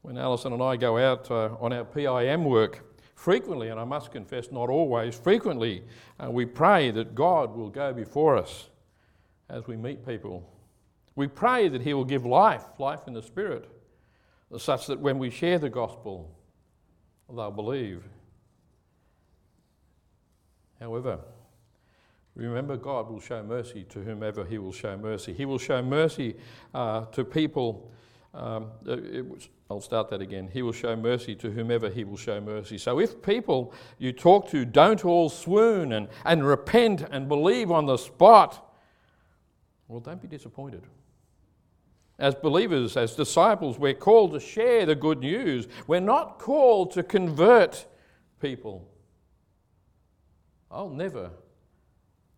When 0.00 0.16
Alison 0.16 0.52
and 0.52 0.62
I 0.62 0.76
go 0.76 0.96
out 0.96 1.30
uh, 1.30 1.50
on 1.60 1.72
our 1.72 1.84
PIM 1.84 2.44
work, 2.44 2.91
frequently, 3.22 3.68
and 3.68 3.78
I 3.78 3.84
must 3.84 4.10
confess, 4.10 4.50
not 4.50 4.68
always, 4.68 5.14
frequently, 5.14 5.84
uh, 6.18 6.28
we 6.28 6.44
pray 6.44 6.90
that 6.90 7.14
God 7.14 7.54
will 7.54 7.68
go 7.68 7.92
before 7.92 8.36
us 8.36 8.68
as 9.48 9.68
we 9.68 9.76
meet 9.76 10.04
people. 10.04 10.42
We 11.14 11.28
pray 11.28 11.68
that 11.68 11.82
He 11.82 11.94
will 11.94 12.04
give 12.04 12.26
life, 12.26 12.64
life 12.80 13.06
in 13.06 13.14
the 13.14 13.22
Spirit, 13.22 13.70
such 14.58 14.88
that 14.88 14.98
when 14.98 15.20
we 15.20 15.30
share 15.30 15.60
the 15.60 15.70
gospel, 15.70 16.34
they'll 17.32 17.52
believe. 17.52 18.02
However, 20.80 21.20
remember, 22.34 22.76
God 22.76 23.08
will 23.08 23.20
show 23.20 23.40
mercy 23.44 23.84
to 23.90 24.00
whomever 24.00 24.44
He 24.44 24.58
will 24.58 24.72
show 24.72 24.96
mercy. 24.96 25.32
He 25.32 25.44
will 25.44 25.58
show 25.58 25.80
mercy 25.80 26.34
uh, 26.74 27.04
to 27.12 27.24
people. 27.24 27.92
Um, 28.34 28.70
was, 28.84 29.48
I'll 29.70 29.80
start 29.80 30.08
that 30.08 30.22
again. 30.22 30.48
He 30.50 30.62
will 30.62 30.72
show 30.72 30.96
mercy 30.96 31.34
to 31.36 31.50
whomever 31.50 31.90
He 31.90 32.04
will 32.04 32.16
show 32.16 32.40
mercy. 32.40 32.78
So 32.78 32.98
if 32.98 33.20
people 33.22 33.74
you 33.98 34.12
talk 34.12 34.48
to 34.50 34.64
don't 34.64 35.04
all 35.04 35.28
swoon 35.28 35.92
and, 35.92 36.08
and 36.24 36.46
repent 36.46 37.02
and 37.10 37.28
believe 37.28 37.70
on 37.70 37.86
the 37.86 37.98
spot, 37.98 38.74
well, 39.88 40.00
don't 40.00 40.22
be 40.22 40.28
disappointed. 40.28 40.82
As 42.18 42.34
believers, 42.34 42.96
as 42.96 43.14
disciples, 43.14 43.78
we're 43.78 43.94
called 43.94 44.32
to 44.32 44.40
share 44.40 44.86
the 44.86 44.94
good 44.94 45.20
news. 45.20 45.66
We're 45.86 46.00
not 46.00 46.38
called 46.38 46.92
to 46.92 47.02
convert 47.02 47.84
people. 48.40 48.88
I'll 50.70 50.88
never 50.88 51.30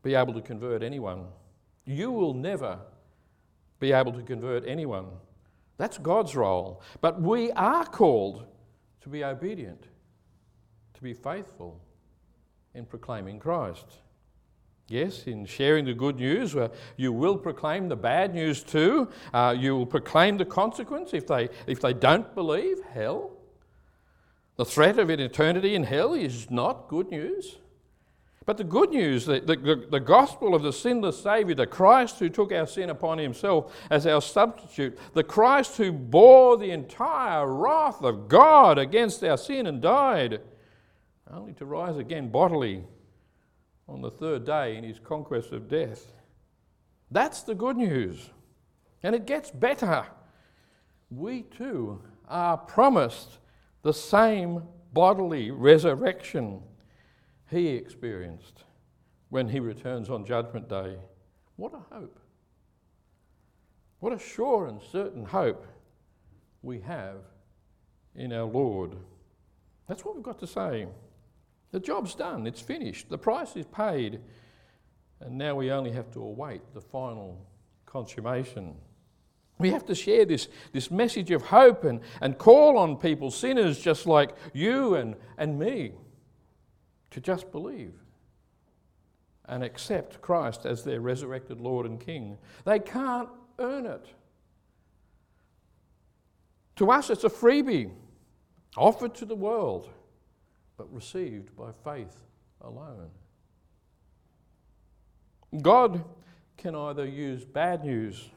be 0.02 0.14
able 0.14 0.34
to 0.34 0.40
convert 0.40 0.82
anyone. 0.82 1.26
You 1.84 2.10
will 2.10 2.34
never 2.34 2.78
be 3.78 3.92
able 3.92 4.12
to 4.12 4.22
convert 4.22 4.66
anyone. 4.66 5.06
That's 5.76 5.98
God's 5.98 6.36
role. 6.36 6.80
But 7.00 7.20
we 7.20 7.50
are 7.52 7.84
called 7.84 8.46
to 9.02 9.08
be 9.08 9.24
obedient, 9.24 9.84
to 10.94 11.02
be 11.02 11.14
faithful 11.14 11.80
in 12.74 12.86
proclaiming 12.86 13.38
Christ. 13.38 13.86
Yes, 14.88 15.24
in 15.26 15.46
sharing 15.46 15.86
the 15.86 15.94
good 15.94 16.16
news, 16.16 16.54
uh, 16.54 16.68
you 16.96 17.10
will 17.10 17.38
proclaim 17.38 17.88
the 17.88 17.96
bad 17.96 18.34
news 18.34 18.62
too. 18.62 19.08
Uh, 19.32 19.54
you 19.58 19.74
will 19.76 19.86
proclaim 19.86 20.36
the 20.36 20.44
consequence 20.44 21.14
if 21.14 21.26
they, 21.26 21.48
if 21.66 21.80
they 21.80 21.94
don't 21.94 22.34
believe 22.34 22.82
hell. 22.92 23.30
The 24.56 24.64
threat 24.64 24.98
of 24.98 25.08
an 25.08 25.20
eternity 25.20 25.74
in 25.74 25.84
hell 25.84 26.12
is 26.12 26.50
not 26.50 26.88
good 26.88 27.10
news. 27.10 27.56
But 28.46 28.58
the 28.58 28.64
good 28.64 28.90
news, 28.90 29.24
the, 29.24 29.40
the, 29.40 29.86
the, 29.90 30.00
gospel 30.00 30.54
of 30.54 30.62
the 30.62 30.72
sinless 30.72 31.22
Saviour, 31.22 31.54
the 31.54 31.66
Christ 31.66 32.18
who 32.18 32.28
took 32.28 32.52
our 32.52 32.66
sin 32.66 32.90
upon 32.90 33.16
himself 33.16 33.74
as 33.90 34.06
our 34.06 34.20
substitute, 34.20 34.98
the 35.14 35.24
Christ 35.24 35.78
who 35.78 35.92
bore 35.92 36.58
the 36.58 36.70
entire 36.70 37.46
wrath 37.46 38.02
of 38.02 38.28
God 38.28 38.78
against 38.78 39.24
our 39.24 39.38
sin 39.38 39.66
and 39.66 39.80
died, 39.80 40.42
only 41.32 41.54
to 41.54 41.64
rise 41.64 41.96
again 41.96 42.28
bodily 42.28 42.84
on 43.88 44.02
the 44.02 44.10
third 44.10 44.44
day 44.44 44.76
in 44.76 44.84
his 44.84 44.98
conquest 44.98 45.52
of 45.52 45.68
death. 45.68 46.12
That's 47.10 47.42
the 47.42 47.54
good 47.54 47.78
news. 47.78 48.30
And 49.02 49.14
it 49.14 49.26
gets 49.26 49.50
better. 49.50 50.06
We 51.10 51.42
too 51.42 52.02
are 52.28 52.58
promised 52.58 53.38
the 53.82 53.94
same 53.94 54.64
bodily 54.92 55.50
resurrection 55.50 56.62
he 57.54 57.68
experienced 57.68 58.64
when 59.30 59.48
he 59.48 59.60
returns 59.60 60.10
on 60.10 60.24
Judgment 60.24 60.68
Day. 60.68 60.96
What 61.56 61.72
a 61.72 61.94
hope! 61.94 62.18
What 64.00 64.12
a 64.12 64.18
sure 64.18 64.66
and 64.66 64.80
certain 64.82 65.24
hope 65.24 65.66
we 66.62 66.80
have 66.80 67.18
in 68.14 68.32
our 68.32 68.44
Lord. 68.44 68.96
That's 69.88 70.04
what 70.04 70.14
we've 70.14 70.24
got 70.24 70.38
to 70.40 70.46
say. 70.46 70.88
The 71.70 71.80
job's 71.80 72.14
done, 72.14 72.46
it's 72.46 72.60
finished, 72.60 73.08
the 73.08 73.18
price 73.18 73.56
is 73.56 73.66
paid, 73.66 74.20
and 75.20 75.38
now 75.38 75.54
we 75.54 75.70
only 75.70 75.90
have 75.92 76.10
to 76.12 76.20
await 76.20 76.60
the 76.74 76.80
final 76.80 77.44
consummation. 77.86 78.76
We 79.58 79.70
have 79.70 79.86
to 79.86 79.94
share 79.94 80.24
this, 80.24 80.48
this 80.72 80.90
message 80.90 81.30
of 81.30 81.42
hope 81.42 81.84
and, 81.84 82.00
and 82.20 82.36
call 82.36 82.76
on 82.78 82.96
people, 82.96 83.30
sinners 83.30 83.78
just 83.78 84.06
like 84.06 84.30
you 84.52 84.96
and, 84.96 85.16
and 85.38 85.58
me, 85.58 85.92
to 87.14 87.20
just 87.20 87.52
believe 87.52 87.94
and 89.46 89.62
accept 89.62 90.20
Christ 90.20 90.66
as 90.66 90.82
their 90.82 91.00
resurrected 91.00 91.60
Lord 91.60 91.86
and 91.86 92.00
King. 92.00 92.36
They 92.64 92.80
can't 92.80 93.28
earn 93.60 93.86
it. 93.86 94.04
To 96.76 96.90
us, 96.90 97.10
it's 97.10 97.22
a 97.22 97.28
freebie 97.28 97.92
offered 98.76 99.14
to 99.14 99.24
the 99.24 99.36
world 99.36 99.88
but 100.76 100.92
received 100.92 101.56
by 101.56 101.70
faith 101.84 102.16
alone. 102.60 103.10
God 105.62 106.04
can 106.56 106.74
either 106.74 107.06
use 107.06 107.44
bad 107.44 107.84
news, 107.84 108.28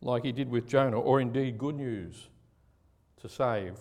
like 0.00 0.24
he 0.24 0.32
did 0.32 0.48
with 0.48 0.66
Jonah, 0.66 0.98
or 0.98 1.20
indeed 1.20 1.58
good 1.58 1.76
news 1.76 2.28
to 3.20 3.28
save. 3.28 3.76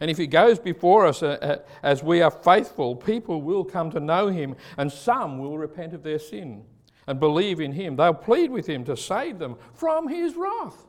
And 0.00 0.10
if 0.10 0.18
he 0.18 0.26
goes 0.26 0.58
before 0.58 1.06
us 1.06 1.22
uh, 1.22 1.38
uh, 1.40 1.56
as 1.82 2.02
we 2.02 2.20
are 2.20 2.30
faithful, 2.30 2.94
people 2.96 3.40
will 3.40 3.64
come 3.64 3.90
to 3.92 4.00
know 4.00 4.28
him, 4.28 4.56
and 4.76 4.92
some 4.92 5.38
will 5.38 5.56
repent 5.56 5.94
of 5.94 6.02
their 6.02 6.18
sin 6.18 6.64
and 7.06 7.18
believe 7.18 7.60
in 7.60 7.72
him. 7.72 7.96
They'll 7.96 8.12
plead 8.12 8.50
with 8.50 8.66
him 8.66 8.84
to 8.84 8.96
save 8.96 9.38
them 9.38 9.56
from 9.72 10.08
his 10.08 10.34
wrath. 10.36 10.86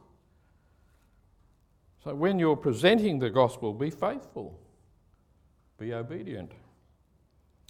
So 2.04 2.16
when 2.16 2.40
you're 2.40 2.58
presenting 2.58 3.20
the 3.20 3.30
gospel, 3.30 3.74
be 3.74 3.90
faithful 3.90 4.60
be 5.78 5.94
obedient. 5.94 6.52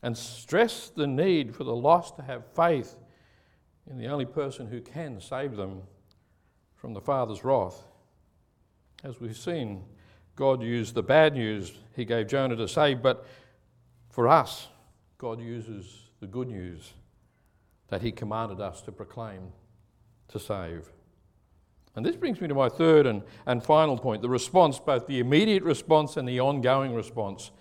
And 0.03 0.17
stress 0.17 0.89
the 0.89 1.07
need 1.07 1.55
for 1.55 1.63
the 1.63 1.75
lost 1.75 2.17
to 2.17 2.21
have 2.23 2.45
faith 2.55 2.97
in 3.89 3.97
the 3.97 4.07
only 4.07 4.25
person 4.25 4.67
who 4.67 4.81
can 4.81 5.19
save 5.19 5.55
them 5.55 5.81
from 6.75 6.93
the 6.93 7.01
Father's 7.01 7.43
wrath. 7.43 7.83
As 9.03 9.19
we've 9.19 9.37
seen, 9.37 9.83
God 10.37 10.63
used 10.63 10.95
the 10.95 11.03
bad 11.03 11.33
news 11.33 11.73
he 11.93 12.05
gave 12.05 12.27
Jonah 12.27 12.55
to 12.55 12.69
save, 12.69 13.01
but 13.01 13.25
for 14.09 14.29
us, 14.29 14.69
God 15.17 15.41
uses 15.41 16.03
the 16.21 16.27
good 16.27 16.47
news 16.47 16.93
that 17.89 18.01
he 18.01 18.13
commanded 18.13 18.61
us 18.61 18.81
to 18.83 18.93
proclaim 18.93 19.51
to 20.29 20.39
save. 20.39 20.89
And 21.95 22.05
this 22.05 22.15
brings 22.15 22.39
me 22.39 22.47
to 22.47 22.53
my 22.53 22.69
third 22.69 23.05
and, 23.05 23.23
and 23.45 23.61
final 23.61 23.97
point 23.97 24.21
the 24.21 24.29
response, 24.29 24.79
both 24.79 25.07
the 25.07 25.19
immediate 25.19 25.63
response 25.63 26.15
and 26.15 26.25
the 26.25 26.39
ongoing 26.39 26.93
response 26.93 27.51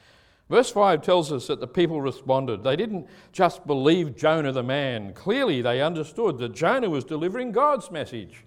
Verse 0.48 0.70
5 0.70 1.02
tells 1.02 1.32
us 1.32 1.48
that 1.48 1.58
the 1.58 1.66
people 1.66 2.00
responded. 2.00 2.62
They 2.62 2.76
didn't 2.76 3.08
just 3.32 3.66
believe 3.66 4.16
Jonah 4.16 4.52
the 4.52 4.62
man. 4.62 5.12
Clearly, 5.12 5.60
they 5.60 5.82
understood 5.82 6.38
that 6.38 6.54
Jonah 6.54 6.88
was 6.88 7.04
delivering 7.04 7.50
God's 7.50 7.90
message. 7.90 8.44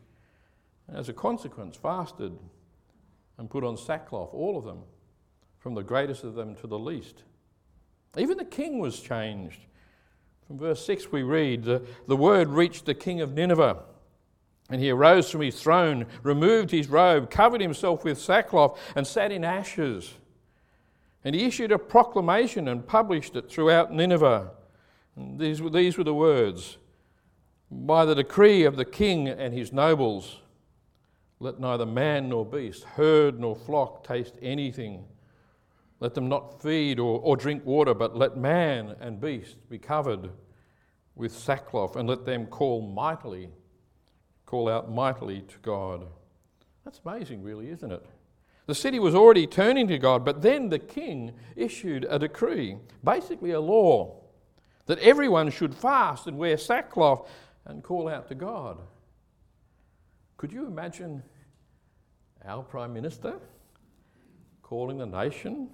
And 0.88 0.98
as 0.98 1.10
a 1.10 1.14
consequence, 1.14 1.76
fasted 1.76 2.38
and 3.40 3.50
put 3.50 3.64
on 3.64 3.78
sackcloth, 3.78 4.30
all 4.34 4.58
of 4.58 4.66
them, 4.66 4.82
from 5.58 5.74
the 5.74 5.82
greatest 5.82 6.24
of 6.24 6.36
them 6.36 6.54
to 6.56 6.68
the 6.68 6.78
least. 6.78 7.24
Even 8.18 8.38
the 8.38 8.46
king 8.46 8.80
was 8.80 9.00
changed. 9.00 9.62
From 10.46 10.60
verse 10.60 10.86
6, 10.86 11.12
we 11.12 11.24
read 11.24 11.64
the, 11.64 11.82
the 12.08 12.18
word 12.18 12.50
reached 12.50 12.86
the 12.86 12.94
king 12.94 13.22
of 13.22 13.34
Nineveh. 13.34 13.78
And 14.70 14.82
he 14.82 14.92
arose 14.92 15.32
from 15.32 15.42
his 15.42 15.60
throne, 15.60 16.06
removed 16.22 16.70
his 16.70 16.90
robe, 16.90 17.32
covered 17.32 17.62
himself 17.62 18.04
with 18.04 18.20
sackcloth, 18.20 18.80
and 18.96 19.08
sat 19.08 19.32
in 19.32 19.44
ashes. 19.44 20.14
And 21.24 21.34
he 21.34 21.46
issued 21.46 21.72
a 21.72 21.80
proclamation 21.80 22.68
and 22.68 22.86
published 22.86 23.36
it 23.36 23.50
throughout 23.50 23.92
Nineveh. 23.92 24.52
And 25.16 25.40
these, 25.40 25.62
were, 25.62 25.70
these 25.70 25.98
were 25.98 26.04
the 26.04 26.14
words 26.14 26.78
By 27.72 28.06
the 28.06 28.16
decree 28.16 28.64
of 28.64 28.76
the 28.76 28.86
king 28.86 29.28
and 29.30 29.54
his 29.54 29.72
nobles, 29.72 30.40
let 31.40 31.60
neither 31.60 31.86
man 31.86 32.30
nor 32.30 32.46
beast, 32.46 32.84
herd 32.84 33.40
nor 33.40 33.56
flock 33.56 34.06
taste 34.06 34.36
anything. 34.42 35.06
Let 36.00 36.14
them 36.14 36.30
not 36.30 36.62
feed 36.62 37.00
or, 37.00 37.20
or 37.20 37.38
drink 37.38 37.66
water, 37.66 37.94
but 37.94 38.16
let 38.16 38.38
man 38.38 38.96
and 39.00 39.20
beast 39.20 39.56
be 39.70 39.78
covered 39.78 40.30
with 41.16 41.34
sackcloth, 41.34 41.98
and 41.98 42.08
let 42.08 42.26
them 42.26 42.46
call 42.46 42.82
mightily, 42.82 43.50
call 44.46 44.70
out 44.70 44.90
mightily 44.90 45.42
to 45.42 45.58
God. 45.60 46.06
That's 46.86 47.02
amazing, 47.06 47.44
really, 47.44 47.70
isn't 47.70 47.92
it? 47.92 48.06
The 48.68 48.76
city 48.76 49.00
was 49.00 49.16
already 49.16 49.46
turning 49.46 49.88
to 49.90 49.98
God, 49.98 50.24
but 50.24 50.42
then 50.42 50.70
the 50.70 50.80
king 50.80 51.34
issued 51.56 52.06
a 52.10 52.20
decree, 52.20 52.78
basically 53.04 53.52
a 53.52 53.60
law, 53.60 54.22
that 54.86 55.00
everyone 55.00 55.52
should 55.52 55.76
fast 55.76 56.28
and 56.28 56.38
wear 56.38 56.58
sackcloth 56.58 57.30
and 57.66 57.84
call 57.84 58.08
out 58.08 58.28
to 58.30 58.36
God. 58.36 58.78
Could 60.40 60.54
you 60.54 60.68
imagine 60.68 61.22
our 62.46 62.64
Prime 62.64 62.94
Minister 62.94 63.42
calling 64.64 64.98
the 64.98 65.06
nation 65.06 65.68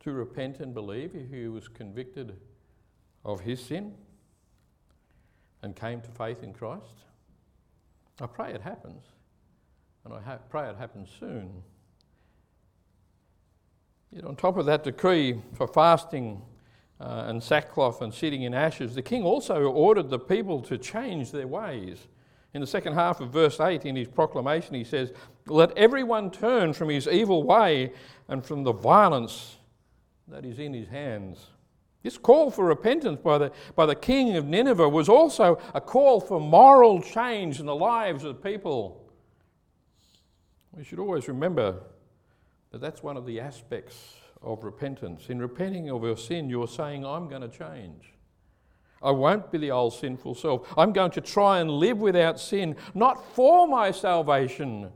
to 0.00 0.12
repent 0.12 0.60
and 0.60 0.74
believe 0.74 1.14
if 1.14 1.30
he 1.30 1.48
was 1.48 1.68
convicted 1.68 2.36
of 3.24 3.40
his 3.40 3.64
sin 3.64 3.94
and 5.62 5.74
came 5.74 6.02
to 6.02 6.10
faith 6.10 6.42
in 6.42 6.52
Christ? 6.52 7.06
I 8.20 8.26
pray 8.26 8.52
it 8.52 8.60
happens, 8.60 9.04
and 10.04 10.12
I 10.12 10.20
ha- 10.20 10.40
pray 10.50 10.68
it 10.68 10.76
happens 10.76 11.08
soon. 11.18 11.62
Yet, 14.10 14.26
on 14.26 14.36
top 14.36 14.58
of 14.58 14.66
that 14.66 14.84
decree 14.84 15.40
for 15.54 15.66
fasting 15.66 16.42
uh, 17.00 17.24
and 17.26 17.42
sackcloth 17.42 18.02
and 18.02 18.12
sitting 18.12 18.42
in 18.42 18.52
ashes, 18.52 18.94
the 18.94 19.00
king 19.00 19.22
also 19.22 19.62
ordered 19.62 20.10
the 20.10 20.18
people 20.18 20.60
to 20.60 20.76
change 20.76 21.30
their 21.30 21.46
ways. 21.48 22.06
In 22.54 22.60
the 22.60 22.66
second 22.66 22.94
half 22.94 23.20
of 23.20 23.30
verse 23.30 23.60
8, 23.60 23.86
in 23.86 23.96
his 23.96 24.08
proclamation, 24.08 24.74
he 24.74 24.84
says, 24.84 25.12
Let 25.46 25.76
everyone 25.76 26.30
turn 26.30 26.72
from 26.74 26.90
his 26.90 27.08
evil 27.08 27.44
way 27.44 27.92
and 28.28 28.44
from 28.44 28.62
the 28.62 28.72
violence 28.72 29.56
that 30.28 30.44
is 30.44 30.58
in 30.58 30.74
his 30.74 30.88
hands. 30.88 31.46
This 32.02 32.18
call 32.18 32.50
for 32.50 32.64
repentance 32.64 33.20
by 33.22 33.38
the, 33.38 33.52
by 33.74 33.86
the 33.86 33.94
king 33.94 34.36
of 34.36 34.46
Nineveh 34.46 34.88
was 34.88 35.08
also 35.08 35.60
a 35.72 35.80
call 35.80 36.20
for 36.20 36.40
moral 36.40 37.00
change 37.00 37.60
in 37.60 37.66
the 37.66 37.74
lives 37.74 38.24
of 38.24 38.42
people. 38.42 39.02
We 40.72 40.84
should 40.84 40.98
always 40.98 41.28
remember 41.28 41.76
that 42.70 42.80
that's 42.80 43.02
one 43.02 43.16
of 43.16 43.24
the 43.24 43.40
aspects 43.40 44.14
of 44.42 44.64
repentance. 44.64 45.28
In 45.28 45.38
repenting 45.38 45.90
of 45.90 46.02
your 46.02 46.16
sin, 46.16 46.50
you're 46.50 46.66
saying, 46.66 47.06
I'm 47.06 47.28
going 47.28 47.42
to 47.42 47.48
change. 47.48 48.11
I 49.02 49.10
won't 49.10 49.50
be 49.50 49.58
the 49.58 49.70
old 49.70 49.94
sinful 49.94 50.36
self. 50.36 50.72
I'm 50.76 50.92
going 50.92 51.10
to 51.12 51.20
try 51.20 51.60
and 51.60 51.70
live 51.70 51.98
without 51.98 52.38
sin, 52.38 52.76
not 52.94 53.34
for 53.34 53.66
my 53.66 53.90
salvation, 53.90 54.90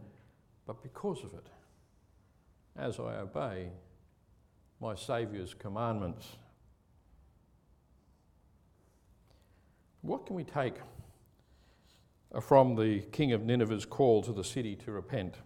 but 0.66 0.82
because 0.82 1.24
of 1.24 1.34
it, 1.34 1.46
as 2.76 2.98
I 2.98 3.16
obey 3.16 3.70
my 4.80 4.94
Saviour's 4.94 5.54
commandments. 5.54 6.36
What 10.02 10.26
can 10.26 10.36
we 10.36 10.44
take 10.44 10.74
from 12.40 12.76
the 12.76 13.00
king 13.12 13.32
of 13.32 13.42
Nineveh's 13.42 13.84
call 13.84 14.22
to 14.22 14.32
the 14.32 14.44
city 14.44 14.76
to 14.76 14.92
repent? 14.92 15.36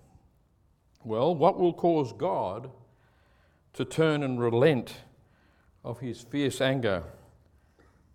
Well, 1.05 1.35
what 1.35 1.59
will 1.59 1.73
cause 1.73 2.13
God 2.13 2.71
to 3.73 3.85
turn 3.85 4.23
and 4.23 4.41
relent 4.41 4.97
of 5.85 6.01
his 6.01 6.21
fierce 6.21 6.61
anger, 6.61 7.05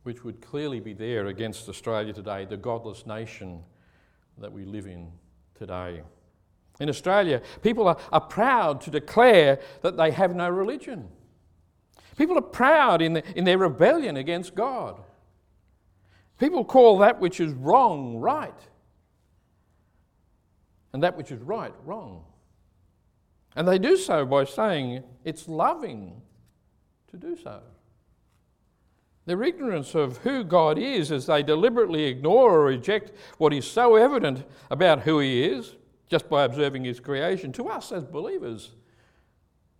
which 0.05 0.23
would 0.23 0.41
clearly 0.41 0.79
be 0.79 0.93
there 0.93 1.27
against 1.27 1.67
Australia 1.69 2.13
today, 2.13 2.45
the 2.45 2.57
godless 2.57 3.05
nation 3.05 3.63
that 4.37 4.51
we 4.51 4.65
live 4.65 4.87
in 4.87 5.11
today? 5.55 6.01
In 6.79 6.89
Australia, 6.89 7.41
people 7.61 7.87
are, 7.87 7.97
are 8.11 8.21
proud 8.21 8.81
to 8.81 8.91
declare 8.91 9.59
that 9.81 9.97
they 9.97 10.11
have 10.11 10.35
no 10.35 10.49
religion. 10.49 11.07
People 12.17 12.37
are 12.37 12.41
proud 12.41 13.01
in, 13.01 13.13
the, 13.13 13.37
in 13.37 13.43
their 13.45 13.57
rebellion 13.57 14.17
against 14.17 14.55
God. 14.55 15.01
People 16.39 16.65
call 16.65 16.99
that 16.99 17.19
which 17.19 17.39
is 17.39 17.53
wrong 17.53 18.17
right, 18.17 18.59
and 20.93 21.03
that 21.03 21.17
which 21.17 21.31
is 21.31 21.41
right 21.41 21.73
wrong. 21.85 22.23
And 23.55 23.67
they 23.67 23.79
do 23.79 23.95
so 23.95 24.25
by 24.25 24.43
saying 24.43 25.03
it's 25.23 25.47
loving 25.47 26.09
to 26.09 26.25
to 27.19 27.27
do 27.27 27.41
so. 27.41 27.61
Their 29.25 29.41
ignorance 29.43 29.95
of 29.95 30.17
who 30.19 30.43
God 30.43 30.77
is 30.77 31.11
as 31.11 31.25
they 31.25 31.41
deliberately 31.41 32.03
ignore 32.03 32.55
or 32.55 32.65
reject 32.65 33.11
what 33.37 33.53
is 33.53 33.65
so 33.65 33.95
evident 33.95 34.43
about 34.69 35.01
who 35.01 35.19
He 35.19 35.43
is 35.43 35.75
just 36.07 36.29
by 36.29 36.43
observing 36.43 36.83
His 36.83 36.99
creation, 36.99 37.51
to 37.53 37.67
us 37.67 37.91
as 37.91 38.05
believers, 38.05 38.71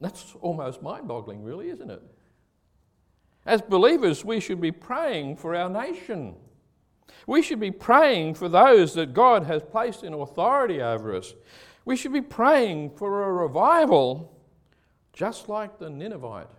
that's 0.02 0.36
almost 0.42 0.82
mind 0.82 1.08
boggling, 1.08 1.44
really, 1.44 1.70
isn't 1.70 1.90
it? 1.90 2.02
As 3.46 3.62
believers, 3.62 4.26
we 4.26 4.40
should 4.40 4.60
be 4.60 4.72
praying 4.72 5.38
for 5.38 5.56
our 5.56 5.70
nation. 5.70 6.36
We 7.28 7.42
should 7.42 7.60
be 7.60 7.72
praying 7.72 8.36
for 8.36 8.50
those 8.50 8.96
that 8.96 9.14
God 9.14 9.44
has 9.44 9.62
placed 9.62 10.04
in 10.04 10.14
authority 10.14 10.82
over 10.82 11.16
us. 11.16 11.34
We 11.86 11.96
should 11.96 12.14
be 12.14 12.22
praying 12.22 12.96
for 12.98 13.26
a 13.26 13.32
revival, 13.32 14.36
just 15.14 15.48
like 15.48 15.78
the 15.78 15.90
Ninevite 15.90 16.50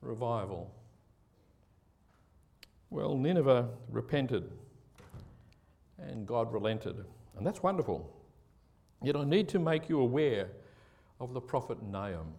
revival. 0.00 0.72
Well, 2.90 3.16
Nineveh 3.16 3.68
repented 3.90 4.50
and 5.98 6.26
God 6.26 6.52
relented. 6.52 7.04
And 7.36 7.46
that's 7.46 7.62
wonderful. 7.62 8.12
Yet 9.02 9.16
I 9.16 9.24
need 9.24 9.48
to 9.50 9.58
make 9.58 9.88
you 9.88 10.00
aware 10.00 10.48
of 11.20 11.34
the 11.34 11.40
prophet 11.40 11.82
Nahum. 11.82 12.34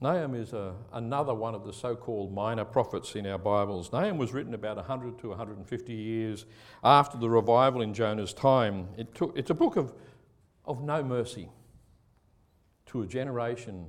Nahum 0.00 0.34
is 0.34 0.52
a, 0.52 0.74
another 0.92 1.34
one 1.34 1.54
of 1.54 1.64
the 1.64 1.72
so 1.72 1.96
called 1.96 2.34
minor 2.34 2.64
prophets 2.64 3.14
in 3.14 3.26
our 3.26 3.38
Bibles. 3.38 3.92
Nahum 3.92 4.18
was 4.18 4.32
written 4.32 4.52
about 4.52 4.76
100 4.76 5.18
to 5.20 5.28
150 5.28 5.92
years 5.92 6.44
after 6.82 7.16
the 7.16 7.30
revival 7.30 7.80
in 7.80 7.94
Jonah's 7.94 8.34
time. 8.34 8.88
It 8.98 9.14
took, 9.14 9.36
it's 9.36 9.50
a 9.50 9.54
book 9.54 9.76
of, 9.76 9.94
of 10.66 10.82
no 10.82 11.02
mercy 11.02 11.48
to 12.86 13.02
a 13.02 13.06
generation 13.06 13.86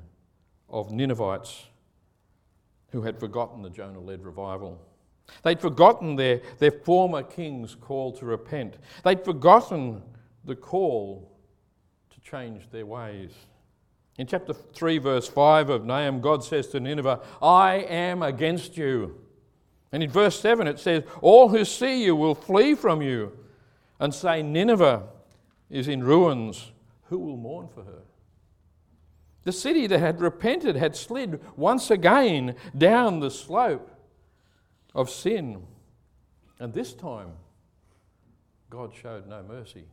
of 0.69 0.91
Ninevites 0.91 1.65
who 2.95 3.01
had 3.01 3.19
forgotten 3.19 3.61
the 3.61 3.69
Jonah 3.69 3.99
led 3.99 4.23
revival. 4.23 4.79
They'd 5.43 5.59
forgotten 5.59 6.15
their, 6.15 6.39
their 6.59 6.71
former 6.71 7.23
king's 7.23 7.75
call 7.75 8.13
to 8.13 8.25
repent. 8.25 8.77
They'd 9.03 9.25
forgotten 9.25 10.01
the 10.45 10.55
call 10.55 11.29
to 12.11 12.19
change 12.21 12.69
their 12.71 12.85
ways. 12.85 13.31
In 14.17 14.27
chapter 14.27 14.53
3, 14.53 14.97
verse 14.99 15.27
5 15.27 15.71
of 15.71 15.83
Nahum, 15.85 16.21
God 16.21 16.41
says 16.41 16.67
to 16.67 16.79
Nineveh, 16.79 17.19
I 17.41 17.79
am 17.79 18.23
against 18.23 18.77
you. 18.77 19.19
And 19.91 20.01
in 20.01 20.09
verse 20.09 20.39
7, 20.39 20.65
it 20.65 20.79
says, 20.79 21.03
All 21.21 21.49
who 21.49 21.65
see 21.65 22.05
you 22.05 22.15
will 22.15 22.33
flee 22.33 22.75
from 22.75 23.01
you 23.01 23.33
and 23.99 24.15
say, 24.15 24.41
Nineveh 24.41 25.03
is 25.69 25.89
in 25.89 26.01
ruins. 26.01 26.71
Who 27.09 27.19
will 27.19 27.35
mourn 27.35 27.67
for 27.67 27.83
her? 27.83 28.03
The 29.45 29.51
city 29.51 29.87
that 29.87 29.99
had 29.99 30.19
repented 30.19 30.75
had 30.75 30.95
slid 30.95 31.39
once 31.55 31.91
again 31.91 32.55
down 32.77 33.19
the 33.19 33.31
slope 33.31 33.89
of 34.93 35.09
sin. 35.09 35.63
And 36.59 36.73
this 36.73 36.93
time, 36.93 37.29
God 38.69 38.93
showed 38.93 39.27
no 39.27 39.43
mercy. 39.43 39.85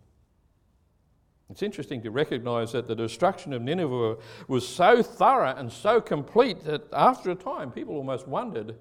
It's 1.51 1.63
interesting 1.63 2.01
to 2.03 2.11
recognize 2.11 2.73
that 2.73 2.89
the 2.89 2.95
destruction 2.95 3.53
of 3.53 3.61
Nineveh 3.61 4.17
was 4.49 4.67
so 4.67 5.03
thorough 5.03 5.55
and 5.55 5.71
so 5.71 6.01
complete 6.01 6.65
that 6.65 6.89
after 6.91 7.31
a 7.31 7.35
time 7.35 7.71
people 7.71 7.95
almost 7.97 8.27
wondered 8.27 8.77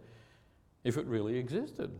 if 0.86 0.96
it 0.96 1.06
really 1.06 1.38
existed. 1.38 1.92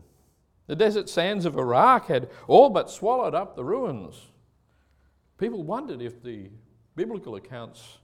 The 0.66 0.76
desert 0.76 1.10
sands 1.10 1.44
of 1.44 1.58
Iraq 1.58 2.06
had 2.06 2.30
all 2.46 2.70
but 2.70 2.90
swallowed 2.90 3.34
up 3.34 3.54
the 3.54 3.64
ruins. 3.64 4.28
People 5.36 5.62
wondered 5.62 6.00
if 6.00 6.22
the 6.22 6.48
biblical 6.96 7.34
accounts 7.34 7.98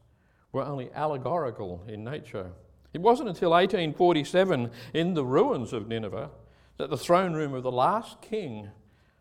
were 0.59 0.65
only 0.65 0.91
allegorical 0.93 1.85
in 1.87 2.03
nature. 2.03 2.51
It 2.93 3.01
wasn't 3.01 3.29
until 3.29 3.51
1847, 3.51 4.73
in 4.93 5.15
the 5.15 5.25
ruins 5.25 5.73
of 5.73 5.87
Nineveh, 5.87 6.31
that 6.79 6.91
the 6.91 6.97
throne 6.97 7.33
room 7.33 7.55
of 7.55 7.63
the 7.63 7.71
last 7.71 8.21
king 8.21 8.69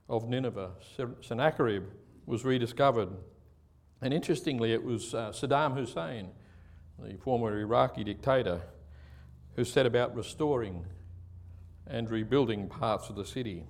of 0.10 0.28
Nineveh, 0.28 0.71
Sennacherib, 1.21 1.84
was 2.26 2.43
rediscovered. 2.43 3.10
And 4.02 4.15
interestingly, 4.15 4.73
it 4.73 4.84
was 4.84 5.13
uh, 5.13 5.30
Saddam 5.30 5.76
Hussein, 5.76 6.30
the 6.97 7.17
former 7.17 7.60
Iraqi 7.60 8.04
dictator, 8.04 8.62
who 9.56 9.63
set 9.63 9.86
about 9.86 10.15
restoring 10.15 10.86
and 11.86 12.10
rebuilding 12.10 12.67
parts 12.67 13.10
of 13.10 13.15
the 13.15 13.26
city. 13.26 13.67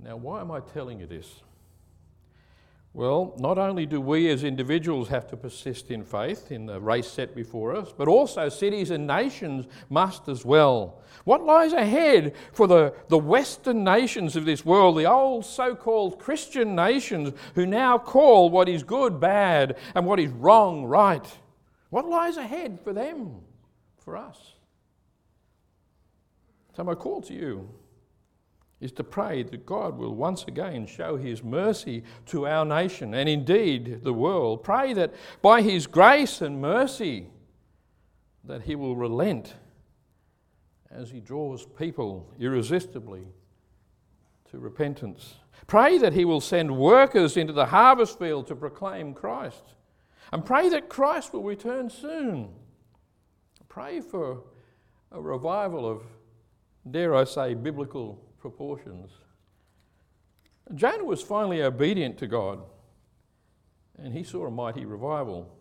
Now, 0.00 0.16
why 0.16 0.42
am 0.42 0.50
I 0.50 0.60
telling 0.60 1.00
you 1.00 1.06
this? 1.06 1.40
Well, 2.96 3.34
not 3.38 3.58
only 3.58 3.84
do 3.84 4.00
we 4.00 4.30
as 4.30 4.42
individuals 4.42 5.08
have 5.08 5.28
to 5.28 5.36
persist 5.36 5.90
in 5.90 6.02
faith 6.02 6.50
in 6.50 6.64
the 6.64 6.80
race 6.80 7.06
set 7.06 7.34
before 7.34 7.76
us, 7.76 7.92
but 7.94 8.08
also 8.08 8.48
cities 8.48 8.90
and 8.90 9.06
nations 9.06 9.66
must 9.90 10.30
as 10.30 10.46
well. 10.46 11.02
What 11.24 11.44
lies 11.44 11.74
ahead 11.74 12.34
for 12.54 12.66
the, 12.66 12.94
the 13.08 13.18
Western 13.18 13.84
nations 13.84 14.34
of 14.34 14.46
this 14.46 14.64
world, 14.64 14.96
the 14.96 15.04
old 15.04 15.44
so 15.44 15.74
called 15.74 16.18
Christian 16.18 16.74
nations 16.74 17.34
who 17.54 17.66
now 17.66 17.98
call 17.98 18.48
what 18.48 18.66
is 18.66 18.82
good 18.82 19.20
bad 19.20 19.76
and 19.94 20.06
what 20.06 20.18
is 20.18 20.30
wrong 20.30 20.86
right? 20.86 21.26
What 21.90 22.08
lies 22.08 22.38
ahead 22.38 22.80
for 22.82 22.94
them, 22.94 23.42
for 23.98 24.16
us? 24.16 24.54
So, 26.74 26.82
my 26.82 26.94
call 26.94 27.20
to 27.20 27.34
you 27.34 27.68
is 28.80 28.92
to 28.92 29.04
pray 29.04 29.42
that 29.42 29.64
God 29.64 29.96
will 29.96 30.14
once 30.14 30.44
again 30.46 30.86
show 30.86 31.16
his 31.16 31.42
mercy 31.42 32.04
to 32.26 32.46
our 32.46 32.64
nation 32.64 33.14
and 33.14 33.28
indeed 33.28 34.04
the 34.04 34.12
world. 34.12 34.62
Pray 34.62 34.92
that 34.92 35.14
by 35.40 35.62
his 35.62 35.86
grace 35.86 36.42
and 36.42 36.60
mercy 36.60 37.28
that 38.44 38.62
he 38.62 38.74
will 38.74 38.94
relent 38.94 39.54
as 40.90 41.10
he 41.10 41.20
draws 41.20 41.66
people 41.78 42.32
irresistibly 42.38 43.26
to 44.50 44.58
repentance. 44.58 45.36
Pray 45.66 45.98
that 45.98 46.12
he 46.12 46.24
will 46.24 46.40
send 46.40 46.76
workers 46.76 47.36
into 47.36 47.52
the 47.52 47.66
harvest 47.66 48.18
field 48.18 48.46
to 48.46 48.54
proclaim 48.54 49.14
Christ. 49.14 49.74
And 50.32 50.44
pray 50.44 50.68
that 50.68 50.88
Christ 50.88 51.32
will 51.32 51.42
return 51.42 51.88
soon. 51.88 52.50
Pray 53.68 54.00
for 54.00 54.42
a 55.12 55.20
revival 55.20 55.88
of, 55.88 56.02
dare 56.88 57.14
I 57.14 57.24
say, 57.24 57.54
biblical 57.54 58.25
proportions. 58.50 59.10
Jonah 60.72 61.04
was 61.04 61.20
finally 61.20 61.62
obedient 61.62 62.16
to 62.18 62.28
God, 62.28 62.60
and 63.98 64.14
he 64.14 64.22
saw 64.22 64.46
a 64.46 64.50
mighty 64.52 64.84
revival. 64.84 65.52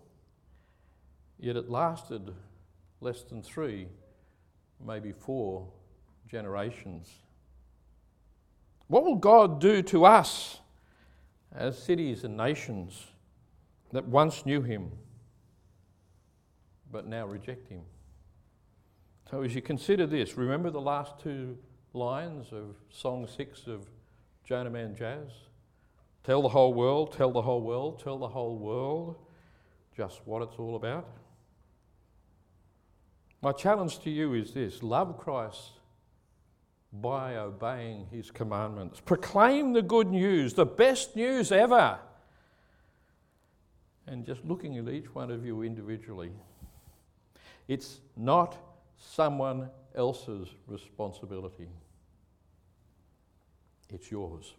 Yet 1.40 1.56
it 1.56 1.68
lasted 1.68 2.32
less 3.02 3.24
than 3.24 3.42
three, 3.42 3.88
maybe 4.86 5.12
four 5.12 5.68
generations. 6.30 7.10
What 8.86 9.04
will 9.04 9.16
God 9.16 9.60
do 9.60 9.82
to 9.82 10.06
us 10.06 10.60
as 11.56 11.82
cities 11.82 12.24
and 12.24 12.38
nations 12.38 13.08
that 13.94 14.08
once 14.08 14.46
knew 14.46 14.62
Him 14.62 14.92
but 16.92 17.08
now 17.08 17.26
reject 17.26 17.68
Him? 17.68 17.82
So, 19.32 19.42
as 19.42 19.56
you 19.56 19.64
consider 19.64 20.06
this, 20.06 20.38
remember 20.38 20.70
the 20.70 20.82
last 20.82 21.20
two 21.20 21.58
lines 21.96 22.52
of 22.52 22.76
Song 22.90 23.26
6 23.26 23.68
of 23.68 23.88
Jonah 24.44 24.70
Man 24.70 24.96
Jazz. 24.96 25.30
Tell 26.24 26.42
the 26.42 26.50
whole 26.50 26.74
world, 26.74 27.14
tell 27.14 27.32
the 27.32 27.42
whole 27.42 27.62
world, 27.62 28.02
tell 28.04 28.18
the 28.18 28.28
whole 28.28 28.58
world 28.58 29.16
just 29.96 30.22
what 30.26 30.42
it's 30.42 30.56
all 30.58 30.76
about. 30.76 31.08
My 33.42 33.52
challenge 33.52 34.00
to 34.00 34.10
you 34.10 34.34
is 34.34 34.52
this 34.52 34.84
love 34.84 35.18
Christ 35.18 35.72
by 36.92 37.36
obeying 37.36 38.08
his 38.12 38.32
commandments. 38.32 39.00
Proclaim 39.00 39.74
the 39.74 39.82
good 39.82 40.08
news, 40.08 40.54
the 40.54 40.66
best 40.66 41.16
news 41.16 41.52
ever. 41.52 42.00
And 44.08 44.26
just 44.26 44.44
looking 44.46 44.78
at 44.78 44.88
each 44.90 45.14
one 45.14 45.32
of 45.32 45.46
you 45.46 45.62
individually, 45.64 46.32
it's 47.68 48.00
not 48.16 48.58
someone 48.98 49.70
else's 49.96 50.48
responsibility. 50.68 51.68
It's 53.96 54.12
yours. 54.12 54.56